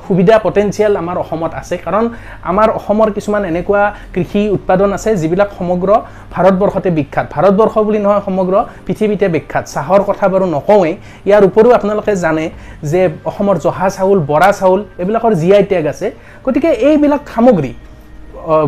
সুবিধা 0.06 0.36
পটেঞ্চিয়েল 0.46 0.92
আমাৰ 1.02 1.16
অসমত 1.24 1.52
আছে। 1.60 1.76
কাৰণ 1.86 2.04
আমাৰ 2.50 2.68
অসমৰ 2.78 3.08
কিছুমান 3.16 3.42
এনেকুৱা 3.50 3.82
কৃষি 4.14 4.42
উৎপাদন 4.56 4.88
আছে 4.96 5.10
যিবিলাক 5.20 5.50
সমগ্ৰ 5.58 5.90
ভাৰতবৰ্ষতে 6.34 6.90
বিখ্যাত। 6.98 7.26
ভাৰতবৰ্ষ 7.34 7.74
বুলি 7.86 7.98
নহয় 8.04 8.22
সমগ্ৰ 8.28 8.54
পৃথিৱীতে 8.86 9.26
বিখ্যাত। 9.34 9.64
চাহৰ 9.74 10.00
কথা 10.08 10.24
বাৰু 10.32 10.44
নকওঁৱেই। 10.56 10.94
ইয়াৰ 11.28 11.42
উপৰিও 11.48 11.72
আপোনালোকে 11.78 12.12
জানে 12.24 12.44
যে 12.90 13.00
অসমৰ 13.30 13.56
জহা 13.64 13.88
চাউল 13.96 14.18
বৰা 14.30 14.50
চাউল 14.58 14.80
এইবিলাকৰ 15.00 15.32
জি 15.40 15.48
আই 15.56 15.62
টেগ 15.70 15.84
আছে। 15.92 16.06
গতিকে 16.44 16.70
এইবিলাক 16.88 17.22
সামগ্ৰী 17.34 17.72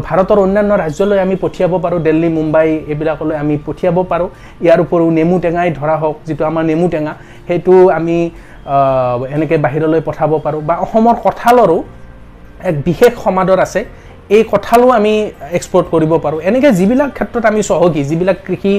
ভাৰতৰ 0.07 0.39
অন্যান্য 0.47 0.73
ৰাজ্যলৈ 0.83 1.19
আমি 1.25 1.37
পঠিয়াব 1.45 1.73
পাৰোঁ 1.85 2.01
দিল্লী 2.07 2.29
মুম্বাই 2.39 2.69
এইবিলাকলৈ 2.93 3.37
আমি 3.43 3.55
পঠিয়াব 3.67 3.97
পাৰোঁ। 4.11 4.29
ইয়াৰ 4.65 4.79
উপৰিও 4.85 5.09
নেমু 5.19 5.37
টেঙাই 5.45 5.69
ধৰা 5.79 5.97
হওক 6.03 6.17
যিটো 6.27 6.43
আমাৰ 6.51 6.65
নেমু 6.71 6.87
টেঙা 6.95 7.13
সেইটো 7.47 7.75
আমি 7.99 8.17
এনেকৈ 9.35 9.59
বাহিৰলৈ 9.67 10.01
পঠাব 10.09 10.31
পাৰোঁ। 10.45 10.61
বা 10.69 10.75
অসমৰ 10.85 11.17
কঁঠালৰো 11.25 11.79
এক 12.69 12.75
বিশেষ 12.87 13.13
সমাদৰ 13.25 13.59
আছে। 13.67 13.81
এই 14.37 14.43
কঁঠালো 14.53 14.87
আমি 14.99 15.15
এক্সপৰ্ট 15.59 15.87
কৰিব 15.95 16.13
পাৰোঁ। 16.25 16.39
এনেকৈ 16.49 16.71
যিবিলাক 16.79 17.11
ক্ষেত্ৰত 17.17 17.45
আমি 17.51 17.61
চহকী 17.71 18.03
যিবিলাক 18.11 18.39
কৃষি 18.47 18.75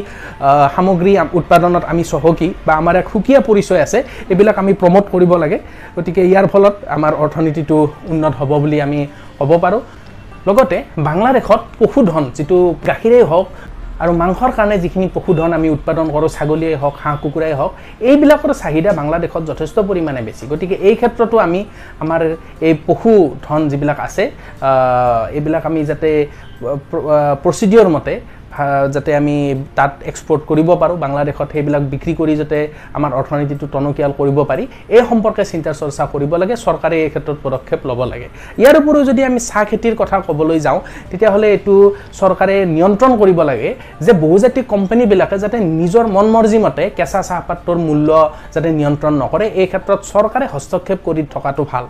সামগ্ৰী 0.76 1.14
উৎপাদনত 1.40 1.84
আমি 1.92 2.04
চহকী 2.12 2.50
বা 2.66 2.74
আমাৰ 2.82 2.96
এক 3.02 3.08
সুকীয়া 3.14 3.40
পৰিচয় 3.48 3.82
আছে 3.86 4.00
এইবিলাক 4.32 4.58
আমি 4.64 4.74
প্ৰমোট 4.82 5.06
কৰিব 5.14 5.32
লাগে। 5.44 5.58
গতিকে 5.96 6.22
ইয়াৰ 6.32 6.46
ফলত 6.54 6.76
আমাৰ 6.96 7.14
অৰ্থনীতিটো 7.24 7.78
উন্নত 8.12 8.34
হ'ব 8.40 8.52
বুলি 8.64 8.78
আমি 8.88 9.00
ক'ব 9.40 9.52
পাৰোঁ। 9.64 9.82
লগতে 10.48 10.78
বাংলাদেশত 11.10 11.62
পশুধন 11.80 12.24
যিটো 12.38 12.58
গাখীৰেই 12.90 13.26
হওক 13.32 13.48
আৰু 14.04 14.12
মাংসৰ 14.22 14.52
কাৰণে 14.58 14.76
যিখিনি 14.84 15.08
পশুধন 15.16 15.52
আমি 15.58 15.68
উৎপাদন 15.76 16.06
কৰোঁ 16.16 16.30
ছাগলীয়ে 16.36 16.76
হওক 16.82 16.96
হাঁহ 17.04 17.16
কুকুৰাই 17.24 17.54
হওক 17.60 17.72
এইবিলাকৰ 18.10 18.52
চাহিদা 18.62 18.92
বাংলাদেশত 19.00 19.44
যথেষ্ট 19.52 19.78
পৰিমাণে 19.90 20.22
বেছি। 20.28 20.44
গতিকে 20.52 20.76
এই 20.88 20.96
ক্ষেত্ৰতো 21.00 21.36
আমি 21.46 21.60
আমাৰ 22.04 22.22
এই 22.68 22.74
পশুধন 22.88 23.62
যিবিলাক 23.72 24.00
আছে 24.08 24.24
এইবিলাক 25.38 25.64
আমি 25.70 25.80
যাতে 25.90 26.10
প্ৰচিডিঅ'ৰ 27.44 27.90
মতে 27.96 28.14
যাতে 28.96 29.12
আমি 29.22 29.36
তাত 29.78 29.92
এক্সপৰ্ট 30.10 30.42
কৰিব 30.50 30.70
পাৰোঁ 30.82 30.98
বাংলাদেশত 31.06 31.48
সেইবিলাক 31.54 31.84
বিক্ৰী 31.94 32.14
কৰি 32.20 32.34
যাতে 32.42 32.58
আমাৰ 32.98 33.12
অৰ্থনীতিটো 33.20 33.66
টনকিয়াল 33.74 34.12
কৰিব 34.20 34.38
পাৰি 34.50 34.64
এই 34.96 35.04
সম্পৰ্কে 35.10 35.44
চিন্তা 35.52 35.72
চৰ্চা 35.82 36.04
কৰিব 36.14 36.32
লাগে 36.42 36.56
চৰকাৰে 36.66 36.96
এই 37.06 37.10
ক্ষেত্ৰত 37.14 37.38
পদক্ষেপ 37.46 37.80
ল'ব 37.90 38.00
লাগে। 38.12 38.28
ইয়াৰ 38.62 38.76
উপৰিও 38.82 39.04
যদি 39.10 39.22
আমি 39.30 39.40
চাহ 39.50 39.64
খেতিৰ 39.70 39.96
কথা 40.02 40.16
ক'বলৈ 40.28 40.60
যাওঁ 40.68 40.80
তেতিয়াহ'লে 41.10 41.48
এইটো 41.56 41.76
চৰকাৰে 42.20 42.56
নিয়ন্ত্ৰণ 42.76 43.12
কৰিব 43.22 43.40
লাগে 43.50 43.70
যে 44.06 44.12
বহুজাতিক 44.24 44.66
কোম্পানীবিলাকে 44.74 45.38
যাতে 45.44 45.58
নিজৰ 45.82 46.06
মন 46.16 46.28
মৰ্জি 46.36 46.60
মতে 46.66 46.84
কেঁচা 46.98 47.22
চাহপাতৰ 47.30 47.78
মূল্য 47.88 48.10
যাতে 48.54 48.70
নিয়ন্ত্ৰণ 48.80 49.14
নকৰে 49.24 49.46
এই 49.62 49.68
ক্ষেত্ৰত 49.72 50.00
চৰকাৰে 50.14 50.46
হস্তক্ষেপ 50.54 51.00
কৰি 51.08 51.22
থকাটো 51.34 51.64
ভাল। 51.72 51.86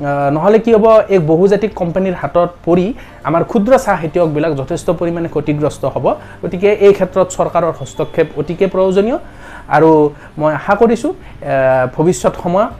নহ'লে 0.00 0.58
কি 0.64 0.70
হ'ব 0.74 0.86
এই 1.14 1.20
বহুজাতিক 1.32 1.70
কোম্পানীৰ 1.80 2.16
হাতত 2.22 2.50
পৰি 2.66 2.86
আমাৰ 3.28 3.42
ক্ষুদ্ৰ 3.50 3.72
চাহ 3.84 3.96
খেতিয়কবিলাক 4.02 4.52
যথেষ্ট 4.60 4.88
পৰিমাণে 5.00 5.28
ক্ষতিগ্ৰস্ত 5.34 5.82
হ'ব। 5.94 6.06
গতিকে 6.42 6.70
এই 6.86 6.92
ক্ষেত্ৰত 6.98 7.26
চৰকাৰৰ 7.36 7.72
হস্তক্ষেপ 7.80 8.28
অতিকে 8.40 8.66
প্ৰয়োজনীয়। 8.74 9.18
আৰু 9.76 9.90
মই 10.40 10.52
আশা 10.60 10.74
কৰিছোঁ 10.80 11.12
ভৱিষ্যত 11.94 12.34
সময়ত 12.42 12.70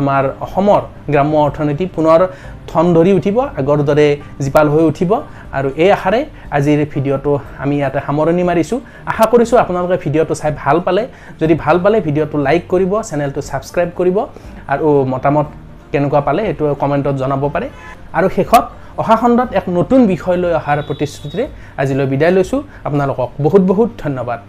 আমাৰ 0.00 0.22
অসমৰ 0.46 0.80
গ্ৰাম্য 1.12 1.34
অৰ্থনীতি 1.46 1.84
পুনৰ 1.96 2.20
ঠন 2.70 2.84
ধৰি 2.96 3.12
উঠিব 3.18 3.36
আগৰ 3.60 3.78
দৰে 3.88 4.08
জীপাল 4.44 4.66
হৈ 4.74 4.84
উঠিব। 4.92 5.10
আৰু 5.56 5.68
এই 5.82 5.90
আশাৰে 5.96 6.20
আজিৰ 6.56 6.78
ভিডিঅ'টো 6.92 7.32
আমি 7.62 7.74
ইয়াতে 7.80 8.00
সামৰণি 8.06 8.42
মাৰিছোঁ। 8.50 8.78
আশা 9.10 9.24
কৰিছোঁ 9.32 9.56
আপোনালোকে 9.64 9.96
ভিডিঅ'টো 10.04 10.34
চাই 10.40 10.52
ভাল 10.62 10.76
পালে। 10.86 11.02
যদি 11.40 11.54
ভাল 11.64 11.76
পালে 11.84 11.96
ভিডিঅ'টো 12.06 12.36
লাইক 12.46 12.62
কৰিব 12.72 12.92
চেনেলটো 13.08 13.40
ছাবস্ক্ৰাইব 13.48 13.90
কৰিব। 13.98 14.16
আৰু 14.72 14.88
মতামত 15.12 15.46
কেনেকুৱা 15.96 16.20
পালে 16.28 16.42
সেইটো 16.46 16.64
কমেণ্টত 16.82 17.14
জনাব 17.22 17.42
পাৰে। 17.54 17.66
আৰু 18.18 18.26
শেষত 18.36 18.64
অহা 19.00 19.16
খণ্ডত 19.20 19.48
এক 19.58 19.66
নতুন 19.78 20.00
বিষয় 20.12 20.38
লৈ 20.42 20.52
অহাৰ 20.60 20.78
প্ৰতিশ্ৰুতিৰে 20.88 21.44
আজিলৈ 21.80 22.06
বিদায় 22.12 22.32
লৈছোঁ। 22.36 22.60
আপোনালোকক 22.86 23.28
বহুত 23.44 23.62
বহুত 23.70 23.90
ধন্যবাদ। 24.04 24.40